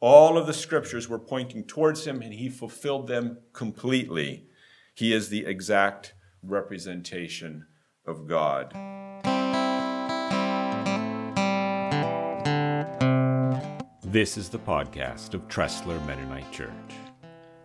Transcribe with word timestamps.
All 0.00 0.36
of 0.36 0.46
the 0.46 0.52
scriptures 0.52 1.08
were 1.08 1.18
pointing 1.18 1.64
towards 1.64 2.06
him, 2.06 2.20
and 2.20 2.34
he 2.34 2.50
fulfilled 2.50 3.06
them 3.08 3.38
completely. 3.54 4.46
He 4.94 5.14
is 5.14 5.30
the 5.30 5.46
exact 5.46 6.12
representation 6.42 7.66
of 8.06 8.26
God. 8.26 8.74
This 14.02 14.36
is 14.36 14.50
the 14.50 14.58
podcast 14.58 15.32
of 15.32 15.48
Tressler 15.48 16.04
Mennonite 16.06 16.52
Church. 16.52 16.70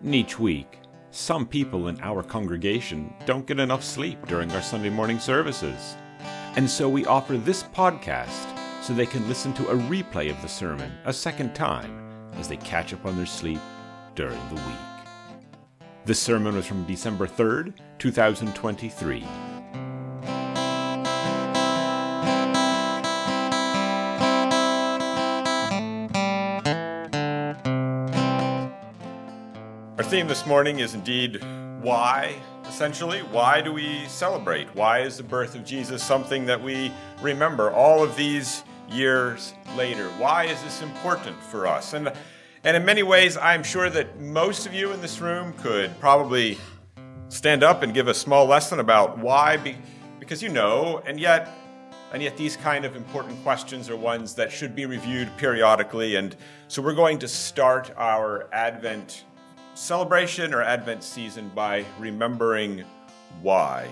And 0.01 0.15
each 0.15 0.39
week, 0.39 0.79
some 1.11 1.45
people 1.45 1.89
in 1.89 1.99
our 1.99 2.23
congregation 2.23 3.13
don't 3.25 3.45
get 3.45 3.59
enough 3.59 3.83
sleep 3.83 4.25
during 4.27 4.49
our 4.53 4.61
Sunday 4.61 4.89
morning 4.89 5.19
services. 5.19 5.97
And 6.55 6.69
so 6.69 6.87
we 6.87 7.05
offer 7.05 7.35
this 7.37 7.63
podcast 7.63 8.57
so 8.81 8.93
they 8.93 9.05
can 9.05 9.27
listen 9.27 9.53
to 9.55 9.67
a 9.67 9.75
replay 9.75 10.29
of 10.29 10.41
the 10.41 10.47
sermon 10.47 10.93
a 11.03 11.11
second 11.11 11.53
time 11.53 12.10
as 12.37 12.47
they 12.47 12.57
catch 12.57 12.93
up 12.93 13.05
on 13.05 13.17
their 13.17 13.25
sleep 13.25 13.59
during 14.15 14.39
the 14.49 14.55
week. 14.55 15.87
This 16.03 16.19
sermon 16.19 16.55
was 16.55 16.65
from 16.65 16.83
December 16.85 17.27
3rd, 17.27 17.73
2023. 17.99 19.23
Our 29.97 30.03
theme 30.03 30.27
this 30.27 30.47
morning 30.47 30.79
is 30.79 30.95
indeed 30.95 31.39
why, 31.81 32.35
essentially. 32.67 33.19
Why 33.19 33.61
do 33.61 33.71
we 33.71 34.05
celebrate? 34.07 34.73
Why 34.73 35.01
is 35.01 35.17
the 35.17 35.23
birth 35.23 35.53
of 35.53 35.63
Jesus 35.63 36.03
something 36.03 36.47
that 36.47 36.63
we 36.63 36.91
remember 37.21 37.71
all 37.71 38.03
of 38.03 38.15
these 38.15 38.63
years 38.91 39.53
later? 39.75 40.07
Why 40.17 40.45
is 40.45 40.61
this 40.63 40.81
important 40.81 41.41
for 41.43 41.67
us? 41.67 41.93
And, 41.93 42.11
and 42.63 42.77
in 42.77 42.85
many 42.85 43.03
ways, 43.03 43.37
I'm 43.37 43.63
sure 43.63 43.89
that 43.89 44.19
most 44.19 44.65
of 44.65 44.73
you 44.73 44.91
in 44.91 45.01
this 45.01 45.19
room 45.19 45.53
could 45.53 45.97
probably 45.99 46.57
stand 47.29 47.63
up 47.63 47.83
and 47.83 47.93
give 47.93 48.07
a 48.07 48.13
small 48.13 48.45
lesson 48.45 48.79
about 48.79 49.17
why, 49.17 49.75
because 50.19 50.43
you 50.43 50.49
know, 50.49 51.01
and 51.05 51.19
yet 51.19 51.49
and 52.13 52.21
yet, 52.21 52.35
these 52.35 52.57
kind 52.57 52.83
of 52.83 52.97
important 52.97 53.41
questions 53.41 53.89
are 53.89 53.95
ones 53.95 54.35
that 54.35 54.51
should 54.51 54.75
be 54.75 54.85
reviewed 54.85 55.29
periodically. 55.37 56.15
And 56.15 56.35
so, 56.67 56.81
we're 56.81 56.93
going 56.93 57.19
to 57.19 57.27
start 57.27 57.93
our 57.95 58.49
Advent 58.51 59.23
celebration 59.75 60.53
or 60.53 60.61
Advent 60.61 61.03
season 61.03 61.49
by 61.55 61.85
remembering 61.97 62.83
why. 63.41 63.87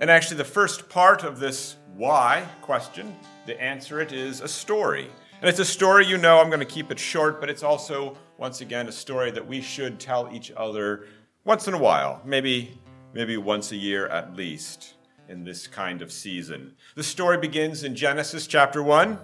And 0.00 0.10
actually, 0.10 0.38
the 0.38 0.44
first 0.44 0.88
part 0.88 1.22
of 1.22 1.38
this 1.38 1.76
why 1.94 2.48
question, 2.62 3.14
the 3.46 3.60
answer 3.62 4.00
it 4.00 4.12
is 4.12 4.40
a 4.40 4.48
story. 4.48 5.08
And 5.40 5.48
it's 5.48 5.60
a 5.60 5.64
story 5.64 6.06
you 6.06 6.18
know, 6.18 6.40
I'm 6.40 6.48
going 6.48 6.60
to 6.60 6.66
keep 6.66 6.90
it 6.90 6.98
short, 6.98 7.40
but 7.40 7.48
it's 7.48 7.62
also, 7.62 8.16
once 8.38 8.60
again, 8.60 8.88
a 8.88 8.92
story 8.92 9.30
that 9.30 9.46
we 9.46 9.60
should 9.60 10.00
tell 10.00 10.28
each 10.32 10.50
other 10.56 11.06
once 11.44 11.68
in 11.68 11.74
a 11.74 11.78
while, 11.78 12.20
maybe, 12.24 12.76
maybe 13.14 13.36
once 13.36 13.70
a 13.70 13.76
year 13.76 14.08
at 14.08 14.34
least 14.34 14.94
in 15.28 15.44
this 15.44 15.66
kind 15.66 16.02
of 16.02 16.10
season. 16.10 16.74
The 16.96 17.02
story 17.02 17.38
begins 17.38 17.84
in 17.84 17.94
Genesis 17.94 18.46
chapter 18.46 18.82
1. 18.82 19.18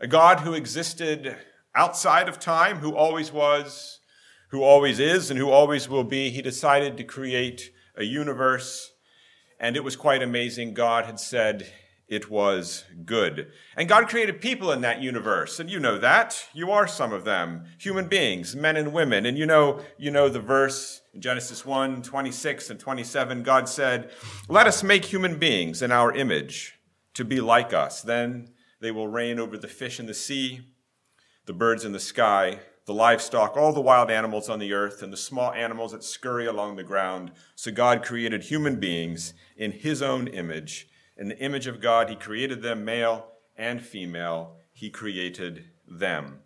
A 0.00 0.06
God 0.06 0.40
who 0.40 0.54
existed 0.54 1.36
outside 1.74 2.28
of 2.28 2.38
time, 2.38 2.78
who 2.78 2.94
always 2.94 3.32
was, 3.32 4.00
who 4.50 4.62
always 4.62 4.98
is 4.98 5.30
and 5.30 5.38
who 5.38 5.50
always 5.50 5.88
will 5.88 6.04
be, 6.04 6.30
he 6.30 6.42
decided 6.42 6.96
to 6.96 7.04
create 7.04 7.70
a 7.96 8.04
universe. 8.04 8.92
And 9.58 9.76
it 9.76 9.84
was 9.84 9.96
quite 9.96 10.22
amazing. 10.22 10.74
God 10.74 11.06
had 11.06 11.18
said 11.18 11.72
it 12.08 12.30
was 12.30 12.84
good. 13.04 13.52
And 13.76 13.88
God 13.88 14.08
created 14.08 14.40
people 14.40 14.72
in 14.72 14.80
that 14.80 15.02
universe. 15.02 15.60
And 15.60 15.70
you 15.70 15.78
know 15.78 15.98
that. 15.98 16.48
You 16.54 16.70
are 16.70 16.86
some 16.86 17.12
of 17.12 17.24
them. 17.24 17.66
Human 17.78 18.08
beings, 18.08 18.56
men 18.56 18.76
and 18.76 18.94
women. 18.94 19.26
And 19.26 19.36
you 19.36 19.44
know, 19.44 19.80
you 19.98 20.10
know 20.10 20.30
the 20.30 20.40
verse 20.40 21.02
in 21.12 21.20
Genesis 21.20 21.66
1, 21.66 22.02
26 22.02 22.70
and 22.70 22.80
27. 22.80 23.42
God 23.42 23.68
said, 23.68 24.10
Let 24.48 24.66
us 24.66 24.82
make 24.82 25.04
human 25.04 25.38
beings 25.38 25.82
in 25.82 25.92
our 25.92 26.10
image 26.12 26.78
to 27.12 27.26
be 27.26 27.42
like 27.42 27.74
us. 27.74 28.00
Then 28.00 28.52
they 28.80 28.90
will 28.90 29.08
reign 29.08 29.38
over 29.38 29.58
the 29.58 29.68
fish 29.68 30.00
in 30.00 30.06
the 30.06 30.14
sea, 30.14 30.60
the 31.44 31.52
birds 31.52 31.84
in 31.84 31.92
the 31.92 32.00
sky, 32.00 32.60
the 32.86 32.94
livestock, 32.94 33.54
all 33.54 33.74
the 33.74 33.82
wild 33.82 34.10
animals 34.10 34.48
on 34.48 34.60
the 34.60 34.72
earth, 34.72 35.02
and 35.02 35.12
the 35.12 35.16
small 35.16 35.52
animals 35.52 35.92
that 35.92 36.02
scurry 36.02 36.46
along 36.46 36.76
the 36.76 36.82
ground. 36.82 37.32
So 37.54 37.70
God 37.70 38.02
created 38.02 38.44
human 38.44 38.80
beings 38.80 39.34
in 39.58 39.72
his 39.72 40.00
own 40.00 40.26
image. 40.26 40.88
In 41.18 41.28
the 41.28 41.38
image 41.38 41.66
of 41.66 41.80
God, 41.80 42.08
he 42.08 42.14
created 42.14 42.62
them, 42.62 42.84
male 42.84 43.26
and 43.56 43.82
female. 43.82 44.56
He 44.72 44.88
created 44.88 45.64
them. 45.86 46.40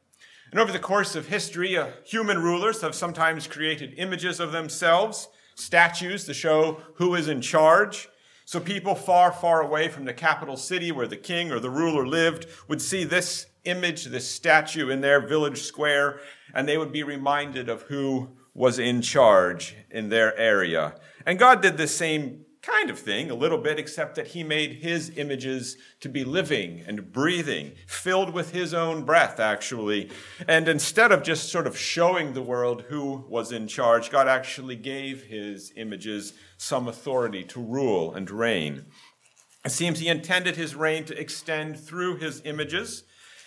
And 0.51 0.59
over 0.59 0.73
the 0.73 0.79
course 0.79 1.15
of 1.15 1.29
history, 1.29 1.77
uh, 1.77 1.89
human 2.05 2.43
rulers 2.43 2.81
have 2.81 2.95
sometimes 2.95 3.47
created 3.47 3.95
images 3.99 4.41
of 4.41 4.53
themselves, 4.53 5.29
statues 5.55 6.25
to 6.25 6.35
show 6.35 6.83
who 6.95 7.15
is 7.15 7.29
in 7.29 7.43
charge. 7.43 8.09
So 8.47 8.61
people 8.61 8.95
far, 8.95 9.31
far 9.31 9.63
away 9.63 9.89
from 9.89 10.05
the 10.05 10.15
capital 10.15 10.57
city 10.57 10.91
where 10.91 11.07
the 11.07 11.17
king 11.17 11.53
or 11.53 11.61
the 11.61 11.71
ruler 11.71 12.07
lived 12.07 12.47
would 12.69 12.83
see 12.83 13.05
this 13.05 13.47
image, 13.65 14.07
this 14.07 14.29
statue 14.29 14.89
in 14.89 15.01
their 15.01 15.21
village 15.21 15.63
square, 15.63 16.21
and 16.55 16.69
they 16.69 16.79
would 16.79 16.93
be 16.93 17.03
reminded 17.03 17.69
of 17.69 17.83
who 17.83 18.31
was 18.55 18.79
in 18.79 19.01
charge 19.01 19.77
in 19.91 20.09
their 20.09 20.37
area. 20.37 20.95
And 21.25 21.39
God 21.39 21.63
did 21.63 21.77
the 21.77 21.87
same 21.87 22.45
kind 22.63 22.91
of 22.91 22.99
thing, 22.99 23.31
a 23.31 23.35
little 23.35 23.59
bit, 23.59 23.79
except 23.79 24.15
that 24.15 24.29
He 24.29 24.43
made 24.43 24.75
His 24.75 25.17
images 25.17 25.77
to 26.01 26.09
be 26.09 26.25
living 26.25 26.83
and 26.87 27.13
breathing, 27.13 27.73
filled 27.87 28.33
with 28.33 28.53
His 28.53 28.73
own 28.73 29.05
breath, 29.05 29.41
actually. 29.41 30.11
And 30.49 30.69
instead 30.69 31.13
of 31.13 31.23
just 31.23 31.51
sort 31.51 31.67
of 31.67 31.77
showing 31.77 32.33
the 32.33 32.43
world 32.43 32.83
who 32.89 33.25
was 33.29 33.53
in 33.53 33.67
charge, 33.67 34.11
God 34.11 34.29
actually 34.29 34.77
gave 34.77 35.25
His 35.25 35.73
images 35.77 36.33
some 36.57 36.89
authority 36.89 37.45
to 37.45 37.61
rule 37.61 38.15
and 38.15 38.31
reign. 38.31 38.87
It 39.65 39.73
seems 39.73 39.99
He 39.99 40.09
intended 40.09 40.57
His 40.57 40.75
reign 40.75 41.05
to 41.07 41.19
extend 41.19 41.79
through 41.79 42.17
His 42.17 42.41
images 42.45 43.05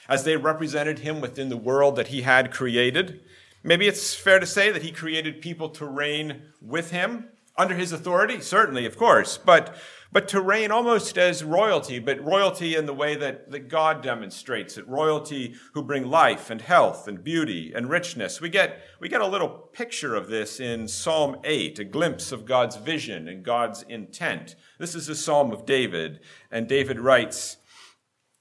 as 0.07 0.23
they 0.23 0.37
represented 0.37 0.99
him 0.99 1.21
within 1.21 1.49
the 1.49 1.57
world 1.57 1.95
that 1.95 2.09
he 2.09 2.21
had 2.21 2.51
created. 2.51 3.21
Maybe 3.63 3.87
it's 3.87 4.13
fair 4.13 4.39
to 4.39 4.45
say 4.45 4.71
that 4.71 4.83
he 4.83 4.91
created 4.91 5.41
people 5.41 5.69
to 5.69 5.85
reign 5.85 6.43
with 6.61 6.91
him 6.91 7.29
under 7.57 7.75
his 7.75 7.91
authority, 7.91 8.41
certainly, 8.41 8.85
of 8.85 8.97
course, 8.97 9.37
but, 9.37 9.75
but 10.11 10.27
to 10.27 10.41
reign 10.41 10.71
almost 10.71 11.17
as 11.17 11.43
royalty, 11.43 11.99
but 11.99 12.23
royalty 12.23 12.75
in 12.75 12.85
the 12.85 12.93
way 12.93 13.15
that, 13.15 13.51
that 13.51 13.69
God 13.69 14.01
demonstrates 14.01 14.77
it. 14.77 14.87
Royalty 14.87 15.55
who 15.73 15.81
bring 15.81 16.09
life 16.09 16.49
and 16.49 16.61
health 16.61 17.07
and 17.07 17.23
beauty 17.23 17.71
and 17.73 17.89
richness. 17.89 18.41
We 18.41 18.49
get, 18.49 18.79
we 18.99 19.07
get 19.07 19.21
a 19.21 19.27
little 19.27 19.47
picture 19.49 20.15
of 20.15 20.27
this 20.27 20.59
in 20.59 20.87
Psalm 20.87 21.37
8, 21.43 21.79
a 21.79 21.85
glimpse 21.85 22.31
of 22.31 22.45
God's 22.45 22.75
vision 22.75 23.27
and 23.29 23.43
God's 23.43 23.83
intent. 23.83 24.55
This 24.77 24.95
is 24.95 25.07
a 25.07 25.15
psalm 25.15 25.51
of 25.51 25.65
David, 25.65 26.19
and 26.51 26.67
David 26.67 26.99
writes, 26.99 27.57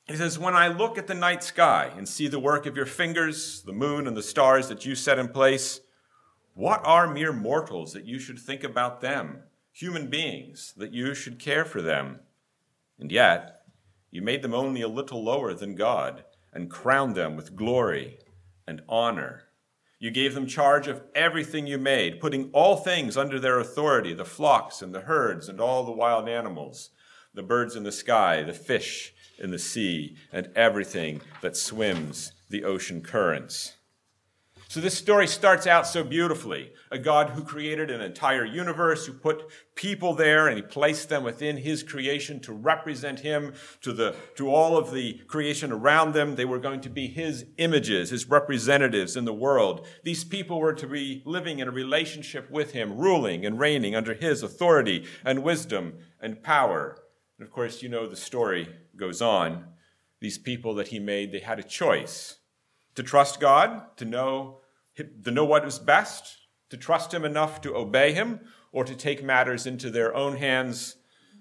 he 0.07 0.17
says, 0.17 0.39
When 0.39 0.55
I 0.55 0.69
look 0.69 0.99
at 0.99 1.07
the 1.07 1.15
night 1.15 1.43
sky 1.43 1.91
and 1.97 2.07
see 2.07 2.29
the 2.29 2.41
work 2.41 2.67
of 2.67 2.77
your 2.77 2.85
fingers, 2.85 3.63
the 3.63 3.73
moon 3.73 4.07
and 4.07 4.17
the 4.17 4.23
stars 4.23 4.69
that 4.69 4.85
you 4.85 4.95
set 4.95 5.19
in 5.19 5.29
place, 5.29 5.81
what 6.55 6.81
are 6.87 7.13
mere 7.13 7.33
mortals 7.33 7.93
that 7.93 8.05
you 8.05 8.21
should 8.21 8.39
think 8.39 8.63
about 8.63 9.01
them, 9.01 9.43
human 9.73 10.09
beings, 10.09 10.73
that 10.77 10.93
you 10.93 11.13
should 11.15 11.41
care 11.41 11.65
for 11.65 11.83
them? 11.83 12.21
And 12.99 13.11
yet, 13.11 13.63
you 14.13 14.23
made 14.23 14.43
them 14.43 14.55
only 14.55 14.81
a 14.81 14.89
little 14.89 15.25
lower 15.25 15.53
than 15.53 15.75
God 15.75 16.25
and 16.53 16.71
crowned 16.71 17.17
them 17.17 17.35
with 17.35 17.57
glory 17.57 18.19
and 18.69 18.83
honor. 18.89 19.49
You 19.99 20.13
gave 20.13 20.35
them 20.35 20.47
charge 20.47 20.87
of 20.87 21.03
everything 21.15 21.67
you 21.67 21.79
made, 21.79 22.21
putting 22.21 22.51
all 22.53 22.77
things 22.77 23.17
under 23.17 23.41
their 23.41 23.59
authority 23.59 24.15
the 24.15 24.25
flocks 24.25 24.81
and 24.81 24.95
the 24.95 25.01
herds 25.01 25.49
and 25.49 25.61
all 25.61 25.83
the 25.83 25.91
wild 25.91 26.29
animals, 26.29 26.91
the 27.35 27.43
birds 27.43 27.75
in 27.75 27.83
the 27.83 27.91
sky, 27.91 28.45
the 28.45 28.53
fish 28.53 29.13
in 29.39 29.51
the 29.51 29.59
sea, 29.59 30.17
and 30.33 30.51
everything 30.55 31.21
that 31.41 31.57
swims 31.57 32.33
the 32.49 32.63
ocean 32.63 33.01
currents. 33.01 33.73
So, 34.75 34.81
this 34.81 34.99
story 34.99 35.29
starts 35.29 35.69
out 35.69 35.87
so 35.87 36.03
beautifully. 36.03 36.73
A 36.91 36.99
God 36.99 37.31
who 37.31 37.45
created 37.45 37.93
an 37.93 38.01
entire 38.01 38.45
universe, 38.45 39.07
who 39.07 39.13
put 39.13 39.45
people 39.77 40.15
there 40.15 40.49
and 40.49 40.57
he 40.57 40.63
placed 40.63 41.09
them 41.09 41.23
within 41.23 41.59
his 41.59 41.85
creation 41.85 42.41
to 42.41 42.53
represent 42.53 43.21
him 43.21 43.55
to, 43.83 43.93
the, 43.93 44.17
to 44.35 44.53
all 44.53 44.77
of 44.77 44.91
the 44.91 45.21
creation 45.29 45.71
around 45.71 46.13
them. 46.13 46.35
They 46.35 46.45
were 46.45 46.59
going 46.59 46.81
to 46.81 46.91
be 46.91 47.07
his 47.07 47.47
images, 47.57 48.11
his 48.11 48.29
representatives 48.29 49.17
in 49.17 49.25
the 49.25 49.33
world. 49.33 49.87
These 50.03 50.25
people 50.25 50.59
were 50.59 50.75
to 50.75 50.89
be 50.89 51.23
living 51.25 51.61
in 51.61 51.69
a 51.69 51.71
relationship 51.71 52.51
with 52.51 52.73
him, 52.73 52.97
ruling 52.97 53.47
and 53.47 53.61
reigning 53.61 53.95
under 53.95 54.15
his 54.15 54.43
authority 54.43 55.07
and 55.25 55.45
wisdom 55.45 55.99
and 56.21 56.43
power. 56.43 56.99
And 57.39 57.47
of 57.47 57.53
course, 57.53 57.81
you 57.81 57.89
know 57.89 58.09
the 58.09 58.17
story 58.17 58.69
goes 58.97 59.23
on. 59.23 59.67
These 60.19 60.39
people 60.39 60.75
that 60.75 60.89
he 60.89 60.99
made, 60.99 61.31
they 61.31 61.39
had 61.39 61.61
a 61.61 61.63
choice 61.63 62.39
to 62.97 63.05
trust 63.05 63.39
God, 63.39 63.97
to 63.99 64.05
know, 64.05 64.61
to 64.97 65.31
know 65.31 65.45
what 65.45 65.65
is 65.65 65.79
best, 65.79 66.37
to 66.71 66.77
trust 66.77 67.13
him 67.13 67.25
enough 67.25 67.61
to 67.63 67.75
obey 67.75 68.13
him, 68.13 68.41
or 68.73 68.85
to 68.85 68.95
take 68.95 69.23
matters 69.23 69.67
into 69.67 69.91
their 69.91 70.15
own 70.15 70.37
hands, 70.37 70.97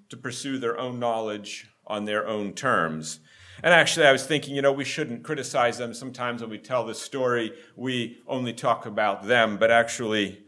to 0.09 0.17
pursue 0.17 0.57
their 0.57 0.77
own 0.77 0.99
knowledge 0.99 1.67
on 1.87 2.05
their 2.05 2.27
own 2.27 2.53
terms. 2.53 3.19
And 3.63 3.73
actually, 3.73 4.07
I 4.07 4.11
was 4.11 4.25
thinking, 4.25 4.55
you 4.55 4.61
know, 4.61 4.71
we 4.71 4.83
shouldn't 4.83 5.23
criticize 5.23 5.77
them. 5.77 5.93
Sometimes 5.93 6.41
when 6.41 6.49
we 6.49 6.57
tell 6.57 6.85
this 6.85 7.01
story, 7.01 7.53
we 7.75 8.21
only 8.27 8.53
talk 8.53 8.85
about 8.85 9.27
them, 9.27 9.57
but 9.57 9.71
actually, 9.71 10.43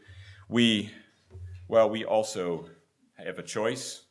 we, 0.50 0.92
well, 1.68 1.90
we 1.90 2.04
also 2.04 2.70
have 3.14 3.40
a 3.40 3.44
choice. 3.44 4.06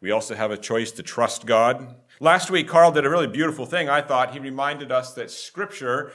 We 0.00 0.10
also 0.10 0.34
have 0.34 0.50
a 0.50 0.56
choice 0.56 0.92
to 0.92 1.02
trust 1.02 1.44
God. 1.44 1.96
Last 2.20 2.50
week, 2.50 2.68
Carl 2.68 2.92
did 2.92 3.04
a 3.04 3.10
really 3.10 3.26
beautiful 3.26 3.66
thing, 3.66 3.88
I 3.88 4.00
thought. 4.00 4.32
He 4.32 4.38
reminded 4.38 4.92
us 4.92 5.12
that 5.14 5.30
Scripture 5.30 6.12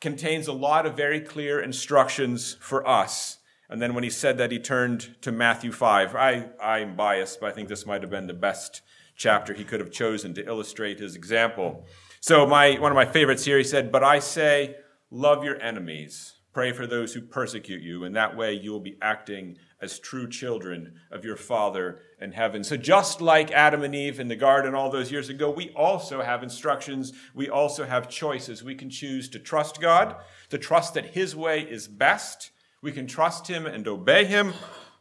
contains 0.00 0.46
a 0.46 0.52
lot 0.52 0.86
of 0.86 0.96
very 0.96 1.20
clear 1.20 1.60
instructions 1.60 2.56
for 2.60 2.86
us. 2.86 3.38
And 3.68 3.82
then 3.82 3.94
when 3.94 4.04
he 4.04 4.10
said 4.10 4.38
that, 4.38 4.50
he 4.50 4.58
turned 4.58 5.16
to 5.22 5.32
Matthew 5.32 5.72
5. 5.72 6.14
I, 6.14 6.46
I'm 6.62 6.96
biased, 6.96 7.40
but 7.40 7.50
I 7.50 7.52
think 7.52 7.68
this 7.68 7.84
might 7.84 8.02
have 8.02 8.10
been 8.10 8.26
the 8.26 8.34
best 8.34 8.82
chapter 9.16 9.52
he 9.52 9.64
could 9.64 9.80
have 9.80 9.90
chosen 9.90 10.32
to 10.34 10.46
illustrate 10.46 11.00
his 11.00 11.16
example. 11.16 11.86
So 12.20 12.46
my, 12.46 12.78
one 12.78 12.92
of 12.92 12.96
my 12.96 13.04
favorites 13.04 13.44
here, 13.44 13.58
he 13.58 13.64
said, 13.64 13.92
But 13.92 14.04
I 14.04 14.20
say, 14.20 14.76
love 15.10 15.44
your 15.44 15.60
enemies. 15.60 16.34
Pray 16.52 16.72
for 16.72 16.86
those 16.86 17.12
who 17.12 17.20
persecute 17.20 17.82
you, 17.82 18.04
and 18.04 18.16
that 18.16 18.36
way 18.36 18.54
you 18.54 18.72
will 18.72 18.80
be 18.80 18.96
acting 19.02 19.58
as 19.80 19.98
true 19.98 20.28
children 20.28 20.94
of 21.10 21.24
your 21.24 21.36
Father 21.36 22.00
in 22.20 22.32
heaven. 22.32 22.64
So, 22.64 22.76
just 22.76 23.20
like 23.20 23.52
Adam 23.52 23.82
and 23.82 23.94
Eve 23.94 24.18
in 24.18 24.28
the 24.28 24.36
garden 24.36 24.74
all 24.74 24.90
those 24.90 25.12
years 25.12 25.28
ago, 25.28 25.50
we 25.50 25.70
also 25.70 26.22
have 26.22 26.42
instructions. 26.42 27.12
We 27.34 27.48
also 27.48 27.84
have 27.84 28.08
choices. 28.08 28.64
We 28.64 28.74
can 28.74 28.90
choose 28.90 29.28
to 29.30 29.38
trust 29.38 29.80
God, 29.80 30.16
to 30.50 30.58
trust 30.58 30.94
that 30.94 31.06
His 31.06 31.36
way 31.36 31.60
is 31.60 31.86
best. 31.86 32.50
We 32.82 32.92
can 32.92 33.06
trust 33.06 33.46
Him 33.46 33.66
and 33.66 33.86
obey 33.86 34.24
Him, 34.24 34.52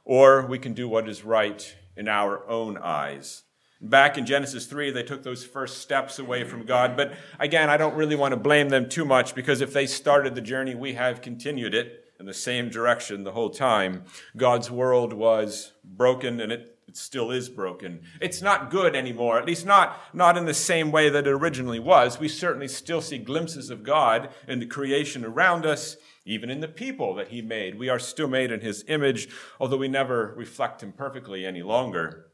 or 0.06 0.45
we 0.45 0.59
can 0.59 0.74
do 0.74 0.88
what 0.88 1.09
is 1.09 1.24
right 1.24 1.75
in 1.95 2.07
our 2.07 2.47
own 2.47 2.77
eyes. 2.77 3.44
Back 3.79 4.18
in 4.18 4.25
Genesis 4.25 4.65
3, 4.65 4.89
they 4.89 5.03
took 5.03 5.21
those 5.21 5.45
first 5.45 5.79
steps 5.79 6.18
away 6.18 6.44
from 6.44 6.65
God. 6.65 6.97
But 6.97 7.13
again, 7.39 7.69
I 7.69 7.77
don't 7.77 7.95
really 7.95 8.15
want 8.15 8.31
to 8.31 8.39
blame 8.39 8.69
them 8.69 8.89
too 8.89 9.06
much 9.06 9.35
because 9.35 9.62
if 9.62 9.71
they 9.71 9.85
started 9.85 10.33
the 10.33 10.41
journey, 10.41 10.74
we 10.74 10.94
have 10.94 11.21
continued 11.21 11.75
it 11.75 12.06
in 12.19 12.25
the 12.25 12.34
same 12.34 12.69
direction 12.69 13.24
the 13.24 13.31
whole 13.31 13.50
time. 13.50 14.06
God's 14.36 14.72
world 14.72 15.14
was 15.14 15.74
broken 15.84 16.42
and 16.42 16.52
it, 16.52 16.78
it 16.88 16.98
still 16.98 17.31
is 17.31 17.50
broken. 17.50 18.02
It's 18.22 18.42
not 18.42 18.72
good 18.72 18.96
anymore, 18.96 19.38
at 19.38 19.46
least 19.46 19.66
not, 19.66 20.00
not 20.14 20.38
in 20.38 20.46
the 20.46 20.54
same 20.54 20.92
way 20.92 21.10
that 21.10 21.28
it 21.28 21.31
originally 21.31 21.80
was. 21.80 22.19
We 22.19 22.28
certainly 22.28 22.68
still 22.68 23.02
see 23.02 23.18
glimpses 23.18 23.69
of 23.69 23.84
God 23.84 24.30
in 24.48 24.60
the 24.60 24.66
creation 24.66 25.24
around 25.24 25.66
us, 25.66 25.98
even 26.25 26.50
in 26.50 26.60
the 26.60 26.68
people 26.68 27.14
that 27.16 27.30
He 27.30 27.42
made. 27.42 27.78
We 27.78 27.90
are 27.90 28.00
still 28.00 28.28
made 28.28 28.52
in 28.52 28.62
His 28.62 28.84
image, 28.88 29.30
although 29.60 29.78
we 29.78 29.88
never 29.88 30.34
reflect 30.36 30.81
Him 30.81 30.94
perfectly 30.94 31.46
any 31.46 31.62
longer 31.62 32.28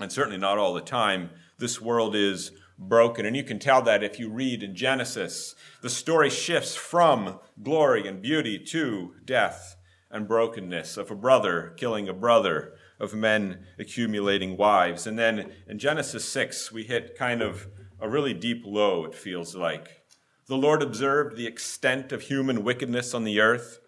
and 0.00 0.10
certainly 0.10 0.38
not 0.38 0.58
all 0.58 0.72
the 0.72 0.80
time, 0.80 1.30
this 1.58 1.80
world 1.80 2.16
is 2.16 2.52
broken. 2.80 3.26
And 3.26 3.36
you 3.36 3.44
can 3.44 3.58
tell 3.58 3.82
that 3.82 4.02
if 4.02 4.18
you 4.18 4.30
read 4.30 4.62
in 4.62 4.74
Genesis. 4.74 5.54
The 5.82 5.90
story 5.90 6.30
shifts 6.30 6.74
from 6.74 7.38
glory 7.62 8.08
and 8.08 8.20
beauty 8.22 8.58
to 8.58 9.14
death 9.24 9.76
and 10.10 10.26
brokenness 10.26 10.96
of 10.96 11.10
a 11.10 11.14
brother 11.14 11.74
killing 11.76 12.08
a 12.08 12.12
brother, 12.12 12.74
of 12.98 13.14
men 13.14 13.64
accumulating 13.78 14.56
wives. 14.56 15.06
And 15.06 15.18
then 15.18 15.52
in 15.66 15.78
Genesis 15.78 16.24
6, 16.26 16.70
we 16.70 16.84
hit 16.84 17.16
kind 17.16 17.40
of 17.42 17.68
a 17.98 18.08
really 18.08 18.34
deep 18.34 18.62
low, 18.66 19.04
it 19.04 19.14
feels 19.14 19.54
like. 19.54 20.02
The 20.46 20.56
Lord 20.56 20.82
observed 20.82 21.36
the 21.36 21.46
extent 21.46 22.12
of 22.12 22.22
human 22.22 22.62
wickedness 22.62 23.14
on 23.14 23.24
the 23.24 23.40
earth. 23.40 23.80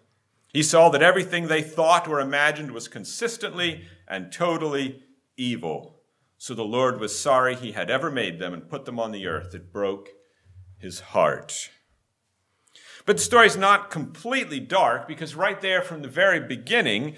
He 0.51 0.63
saw 0.63 0.89
that 0.89 1.03
everything 1.03 1.47
they 1.47 1.61
thought 1.61 2.07
or 2.07 2.19
imagined 2.19 2.71
was 2.71 2.87
consistently 2.87 3.85
and 4.07 4.31
totally 4.31 5.03
evil. 5.35 5.92
So 6.43 6.53
the 6.53 6.65
Lord 6.65 6.99
was 6.99 7.17
sorry 7.17 7.55
he 7.55 7.71
had 7.71 7.89
ever 7.89 8.11
made 8.11 8.37
them 8.37 8.53
and 8.53 8.67
put 8.67 8.83
them 8.83 8.99
on 8.99 9.13
the 9.13 9.27
earth. 9.27 9.55
It 9.55 9.71
broke 9.71 10.09
his 10.77 10.99
heart. 10.99 11.69
But 13.05 13.15
the 13.15 13.23
story's 13.23 13.55
not 13.55 13.89
completely 13.89 14.59
dark 14.59 15.07
because 15.07 15.35
right 15.35 15.61
there 15.61 15.81
from 15.81 16.01
the 16.01 16.09
very 16.09 16.41
beginning, 16.41 17.15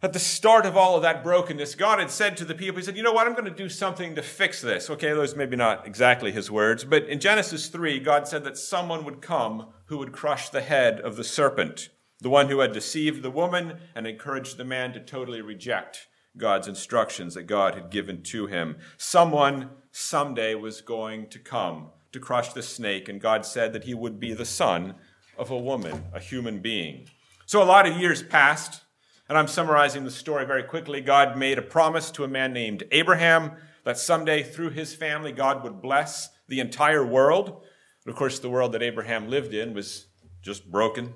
at 0.00 0.14
the 0.14 0.18
start 0.18 0.64
of 0.64 0.78
all 0.78 0.96
of 0.96 1.02
that 1.02 1.22
brokenness, 1.22 1.74
God 1.74 1.98
had 1.98 2.10
said 2.10 2.38
to 2.38 2.46
the 2.46 2.54
people, 2.54 2.78
He 2.78 2.84
said, 2.86 2.96
You 2.96 3.02
know 3.02 3.12
what? 3.12 3.26
I'm 3.26 3.34
going 3.34 3.44
to 3.44 3.50
do 3.50 3.68
something 3.68 4.14
to 4.14 4.22
fix 4.22 4.62
this. 4.62 4.88
Okay, 4.88 5.12
those 5.12 5.36
maybe 5.36 5.56
not 5.56 5.86
exactly 5.86 6.32
His 6.32 6.50
words, 6.50 6.84
but 6.84 7.06
in 7.10 7.20
Genesis 7.20 7.68
3, 7.68 8.00
God 8.00 8.26
said 8.26 8.44
that 8.44 8.56
someone 8.56 9.04
would 9.04 9.20
come 9.20 9.74
who 9.88 9.98
would 9.98 10.12
crush 10.12 10.48
the 10.48 10.62
head 10.62 11.00
of 11.00 11.16
the 11.16 11.24
serpent, 11.24 11.90
the 12.18 12.30
one 12.30 12.48
who 12.48 12.60
had 12.60 12.72
deceived 12.72 13.20
the 13.20 13.30
woman 13.30 13.76
and 13.94 14.06
encouraged 14.06 14.56
the 14.56 14.64
man 14.64 14.94
to 14.94 15.00
totally 15.00 15.42
reject 15.42 16.06
God's 16.36 16.68
instructions 16.68 17.34
that 17.34 17.44
God 17.44 17.74
had 17.74 17.90
given 17.90 18.22
to 18.24 18.46
him. 18.46 18.76
Someone 18.96 19.70
someday 19.90 20.54
was 20.54 20.80
going 20.80 21.28
to 21.28 21.38
come 21.38 21.90
to 22.12 22.20
crush 22.20 22.52
the 22.52 22.62
snake, 22.62 23.08
and 23.08 23.20
God 23.20 23.44
said 23.44 23.72
that 23.72 23.84
he 23.84 23.94
would 23.94 24.18
be 24.18 24.34
the 24.34 24.44
son 24.44 24.94
of 25.36 25.50
a 25.50 25.58
woman, 25.58 26.04
a 26.12 26.20
human 26.20 26.60
being. 26.60 27.08
So 27.46 27.62
a 27.62 27.64
lot 27.64 27.86
of 27.86 27.96
years 27.96 28.22
passed, 28.22 28.82
and 29.28 29.36
I'm 29.36 29.48
summarizing 29.48 30.04
the 30.04 30.10
story 30.10 30.44
very 30.46 30.62
quickly. 30.62 31.00
God 31.00 31.36
made 31.36 31.58
a 31.58 31.62
promise 31.62 32.10
to 32.12 32.24
a 32.24 32.28
man 32.28 32.52
named 32.52 32.84
Abraham 32.90 33.52
that 33.84 33.98
someday 33.98 34.42
through 34.42 34.70
his 34.70 34.94
family 34.94 35.32
God 35.32 35.62
would 35.64 35.82
bless 35.82 36.30
the 36.48 36.60
entire 36.60 37.04
world. 37.04 37.62
of 38.06 38.14
course, 38.14 38.38
the 38.38 38.50
world 38.50 38.72
that 38.72 38.82
Abraham 38.82 39.28
lived 39.28 39.54
in 39.54 39.74
was 39.74 40.06
just 40.42 40.70
broken, 40.70 41.14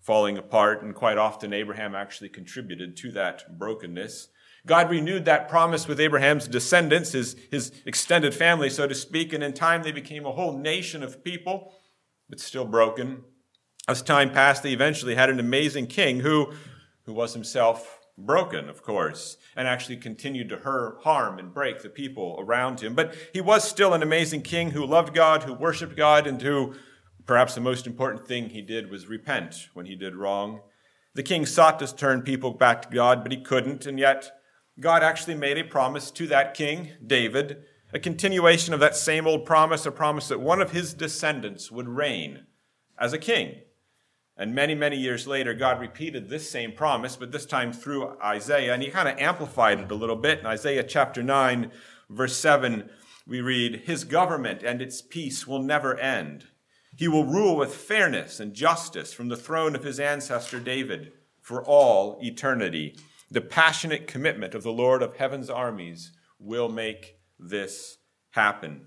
falling 0.00 0.38
apart, 0.38 0.82
and 0.82 0.94
quite 0.94 1.18
often 1.18 1.52
Abraham 1.52 1.94
actually 1.94 2.28
contributed 2.28 2.96
to 2.98 3.12
that 3.12 3.58
brokenness. 3.58 4.28
God 4.66 4.90
renewed 4.90 5.26
that 5.26 5.48
promise 5.48 5.86
with 5.86 6.00
Abraham's 6.00 6.48
descendants, 6.48 7.12
his, 7.12 7.36
his 7.50 7.70
extended 7.84 8.34
family, 8.34 8.70
so 8.70 8.86
to 8.86 8.94
speak, 8.94 9.32
and 9.32 9.44
in 9.44 9.52
time 9.52 9.82
they 9.82 9.92
became 9.92 10.24
a 10.24 10.32
whole 10.32 10.56
nation 10.56 11.02
of 11.02 11.22
people, 11.22 11.74
but 12.30 12.40
still 12.40 12.64
broken. 12.64 13.24
As 13.86 14.00
time 14.00 14.30
passed, 14.30 14.62
they 14.62 14.72
eventually 14.72 15.14
had 15.14 15.28
an 15.28 15.38
amazing 15.38 15.88
king 15.88 16.20
who, 16.20 16.52
who 17.04 17.12
was 17.12 17.34
himself 17.34 18.00
broken, 18.16 18.70
of 18.70 18.82
course, 18.82 19.36
and 19.54 19.68
actually 19.68 19.98
continued 19.98 20.48
to 20.48 20.94
harm 21.02 21.38
and 21.38 21.52
break 21.52 21.82
the 21.82 21.90
people 21.90 22.36
around 22.38 22.80
him. 22.80 22.94
But 22.94 23.14
he 23.34 23.42
was 23.42 23.68
still 23.68 23.92
an 23.92 24.02
amazing 24.02 24.42
king 24.42 24.70
who 24.70 24.86
loved 24.86 25.14
God, 25.14 25.42
who 25.42 25.52
worshiped 25.52 25.96
God, 25.96 26.26
and 26.26 26.40
who, 26.40 26.74
perhaps 27.26 27.54
the 27.54 27.60
most 27.60 27.86
important 27.86 28.26
thing 28.26 28.48
he 28.48 28.62
did 28.62 28.90
was 28.90 29.08
repent 29.08 29.68
when 29.74 29.84
he 29.84 29.96
did 29.96 30.14
wrong. 30.14 30.60
The 31.14 31.22
king 31.22 31.44
sought 31.44 31.78
to 31.80 31.94
turn 31.94 32.22
people 32.22 32.52
back 32.52 32.82
to 32.82 32.88
God, 32.88 33.22
but 33.22 33.32
he 33.32 33.42
couldn't, 33.42 33.84
and 33.84 33.98
yet 33.98 34.32
God 34.78 35.02
actually 35.02 35.36
made 35.36 35.56
a 35.56 35.64
promise 35.64 36.10
to 36.12 36.26
that 36.28 36.54
king, 36.54 36.90
David, 37.04 37.64
a 37.92 38.00
continuation 38.00 38.74
of 38.74 38.80
that 38.80 38.96
same 38.96 39.26
old 39.26 39.46
promise, 39.46 39.86
a 39.86 39.92
promise 39.92 40.28
that 40.28 40.40
one 40.40 40.60
of 40.60 40.72
his 40.72 40.94
descendants 40.94 41.70
would 41.70 41.88
reign 41.88 42.46
as 42.98 43.12
a 43.12 43.18
king. 43.18 43.60
And 44.36 44.52
many, 44.52 44.74
many 44.74 44.96
years 44.96 45.28
later, 45.28 45.54
God 45.54 45.80
repeated 45.80 46.28
this 46.28 46.50
same 46.50 46.72
promise, 46.72 47.14
but 47.14 47.30
this 47.30 47.46
time 47.46 47.72
through 47.72 48.16
Isaiah, 48.20 48.74
and 48.74 48.82
he 48.82 48.90
kind 48.90 49.08
of 49.08 49.16
amplified 49.18 49.78
it 49.78 49.92
a 49.92 49.94
little 49.94 50.16
bit. 50.16 50.40
In 50.40 50.46
Isaiah 50.46 50.82
chapter 50.82 51.22
9, 51.22 51.70
verse 52.10 52.36
7, 52.36 52.90
we 53.28 53.40
read, 53.40 53.82
His 53.84 54.02
government 54.02 54.64
and 54.64 54.82
its 54.82 55.00
peace 55.00 55.46
will 55.46 55.62
never 55.62 55.96
end. 55.96 56.46
He 56.96 57.06
will 57.06 57.24
rule 57.24 57.56
with 57.56 57.74
fairness 57.74 58.40
and 58.40 58.54
justice 58.54 59.12
from 59.12 59.28
the 59.28 59.36
throne 59.36 59.76
of 59.76 59.84
his 59.84 60.00
ancestor 60.00 60.58
David 60.58 61.12
for 61.40 61.62
all 61.64 62.18
eternity. 62.20 62.96
The 63.34 63.40
passionate 63.40 64.06
commitment 64.06 64.54
of 64.54 64.62
the 64.62 64.70
Lord 64.70 65.02
of 65.02 65.16
heaven's 65.16 65.50
armies 65.50 66.12
will 66.38 66.68
make 66.68 67.16
this 67.36 67.98
happen. 68.30 68.86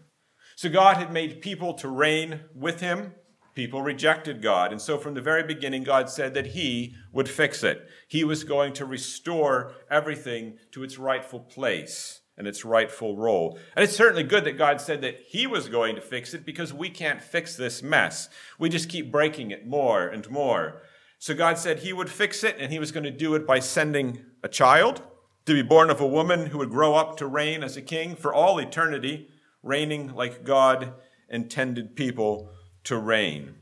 So 0.55 0.69
God 0.69 0.95
had 0.95 1.11
made 1.11 1.41
people 1.41 1.73
to 1.73 1.89
reign 1.89 2.39
with 2.55 2.79
him. 2.79 3.11
People 3.55 3.81
rejected 3.81 4.41
God. 4.41 4.71
And 4.71 4.81
so 4.81 4.97
from 4.97 5.15
the 5.15 5.21
very 5.21 5.43
beginning, 5.43 5.83
God 5.83 6.09
said 6.09 6.33
that 6.35 6.47
he 6.47 6.95
would 7.11 7.27
fix 7.27 7.61
it. 7.61 7.89
He 8.07 8.23
was 8.23 8.45
going 8.45 8.71
to 8.75 8.85
restore 8.85 9.73
everything 9.91 10.59
to 10.71 10.81
its 10.81 10.97
rightful 10.97 11.41
place 11.41 12.21
and 12.37 12.47
its 12.47 12.63
rightful 12.63 13.17
role. 13.17 13.59
And 13.75 13.83
it's 13.83 13.97
certainly 13.97 14.23
good 14.23 14.45
that 14.45 14.57
God 14.57 14.79
said 14.79 15.01
that 15.01 15.19
he 15.27 15.45
was 15.45 15.67
going 15.67 15.95
to 15.95 16.01
fix 16.01 16.33
it 16.33 16.45
because 16.45 16.73
we 16.73 16.89
can't 16.89 17.21
fix 17.21 17.57
this 17.57 17.83
mess. 17.83 18.29
We 18.57 18.69
just 18.69 18.87
keep 18.87 19.11
breaking 19.11 19.51
it 19.51 19.67
more 19.67 20.07
and 20.07 20.29
more. 20.29 20.83
So 21.19 21.33
God 21.33 21.57
said 21.57 21.79
he 21.79 21.93
would 21.93 22.09
fix 22.09 22.43
it, 22.43 22.57
and 22.59 22.71
he 22.71 22.79
was 22.79 22.91
going 22.91 23.03
to 23.03 23.11
do 23.11 23.35
it 23.35 23.47
by 23.47 23.59
sending 23.59 24.23
a 24.43 24.47
child 24.47 25.01
to 25.45 25.53
be 25.53 25.61
born 25.61 25.89
of 25.89 26.01
a 26.01 26.07
woman 26.07 26.47
who 26.47 26.57
would 26.59 26.69
grow 26.69 26.95
up 26.95 27.17
to 27.17 27.25
reign 27.25 27.63
as 27.63 27.77
a 27.77 27.81
king 27.81 28.15
for 28.15 28.33
all 28.33 28.59
eternity, 28.59 29.29
reigning 29.63 30.13
like 30.13 30.43
God 30.43 30.93
intended 31.29 31.95
people 31.95 32.51
to 32.83 32.97
reign. 32.97 33.55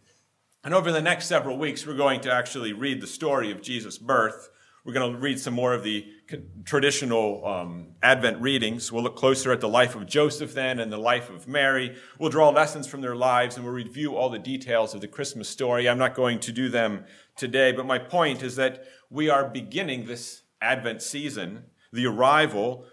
And 0.63 0.73
over 0.73 0.91
the 0.91 1.01
next 1.01 1.27
several 1.27 1.57
weeks, 1.57 1.85
we're 1.85 1.95
going 1.95 2.21
to 2.21 2.33
actually 2.33 2.73
read 2.73 3.01
the 3.01 3.07
story 3.07 3.51
of 3.51 3.61
Jesus' 3.61 3.99
birth. 3.99 4.49
We're 4.83 4.93
going 4.93 5.13
to 5.13 5.19
read 5.19 5.39
some 5.39 5.53
more 5.53 5.73
of 5.73 5.83
the 5.83 6.05
traditional 6.63 7.45
um, 7.45 7.87
Advent 8.01 8.41
readings. 8.41 8.91
We'll 8.91 9.03
look 9.03 9.15
closer 9.15 9.51
at 9.51 9.61
the 9.61 9.69
life 9.69 9.95
of 9.95 10.05
Joseph 10.05 10.53
then 10.53 10.79
and 10.79 10.91
the 10.91 10.97
life 10.97 11.29
of 11.29 11.47
Mary. 11.47 11.95
We'll 12.19 12.29
draw 12.29 12.49
lessons 12.49 12.87
from 12.87 13.01
their 13.01 13.15
lives 13.15 13.55
and 13.55 13.65
we'll 13.65 13.73
review 13.73 14.15
all 14.15 14.29
the 14.29 14.39
details 14.39 14.93
of 14.93 15.01
the 15.01 15.07
Christmas 15.07 15.49
story. 15.49 15.87
I'm 15.87 15.97
not 15.97 16.15
going 16.15 16.39
to 16.41 16.51
do 16.51 16.69
them 16.69 17.05
today, 17.35 17.71
but 17.71 17.85
my 17.85 17.99
point 17.99 18.43
is 18.43 18.55
that 18.55 18.85
we 19.09 19.29
are 19.29 19.47
beginning 19.47 20.05
this 20.05 20.43
Advent 20.61 21.01
season, 21.01 21.65
the 21.91 22.07
arrival, 22.07 22.85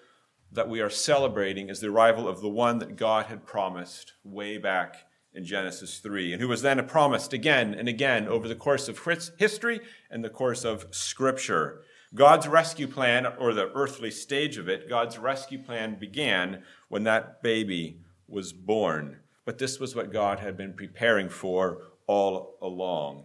that 0.52 0.68
we 0.68 0.80
are 0.80 0.90
celebrating 0.90 1.70
is 1.70 1.80
the 1.80 1.88
arrival 1.88 2.28
of 2.28 2.40
the 2.40 2.48
one 2.48 2.78
that 2.78 2.96
God 2.96 3.26
had 3.26 3.46
promised 3.46 4.12
way 4.22 4.58
back 4.58 5.06
in 5.34 5.44
Genesis 5.44 5.98
3, 5.98 6.34
and 6.34 6.42
who 6.42 6.48
was 6.48 6.60
then 6.60 6.84
promised 6.86 7.32
again 7.32 7.72
and 7.72 7.88
again 7.88 8.28
over 8.28 8.46
the 8.46 8.54
course 8.54 8.88
of 8.88 9.00
history 9.38 9.80
and 10.10 10.22
the 10.22 10.28
course 10.28 10.64
of 10.64 10.86
Scripture. 10.90 11.82
God's 12.14 12.46
rescue 12.46 12.88
plan, 12.88 13.26
or 13.38 13.54
the 13.54 13.70
earthly 13.74 14.10
stage 14.10 14.58
of 14.58 14.68
it, 14.68 14.88
God's 14.88 15.18
rescue 15.18 15.58
plan 15.58 15.98
began 15.98 16.62
when 16.88 17.04
that 17.04 17.42
baby 17.42 18.00
was 18.28 18.52
born. 18.52 19.18
But 19.44 19.58
this 19.58 19.80
was 19.80 19.94
what 19.94 20.12
God 20.12 20.38
had 20.38 20.56
been 20.56 20.74
preparing 20.74 21.28
for 21.28 21.78
all 22.06 22.58
along. 22.60 23.24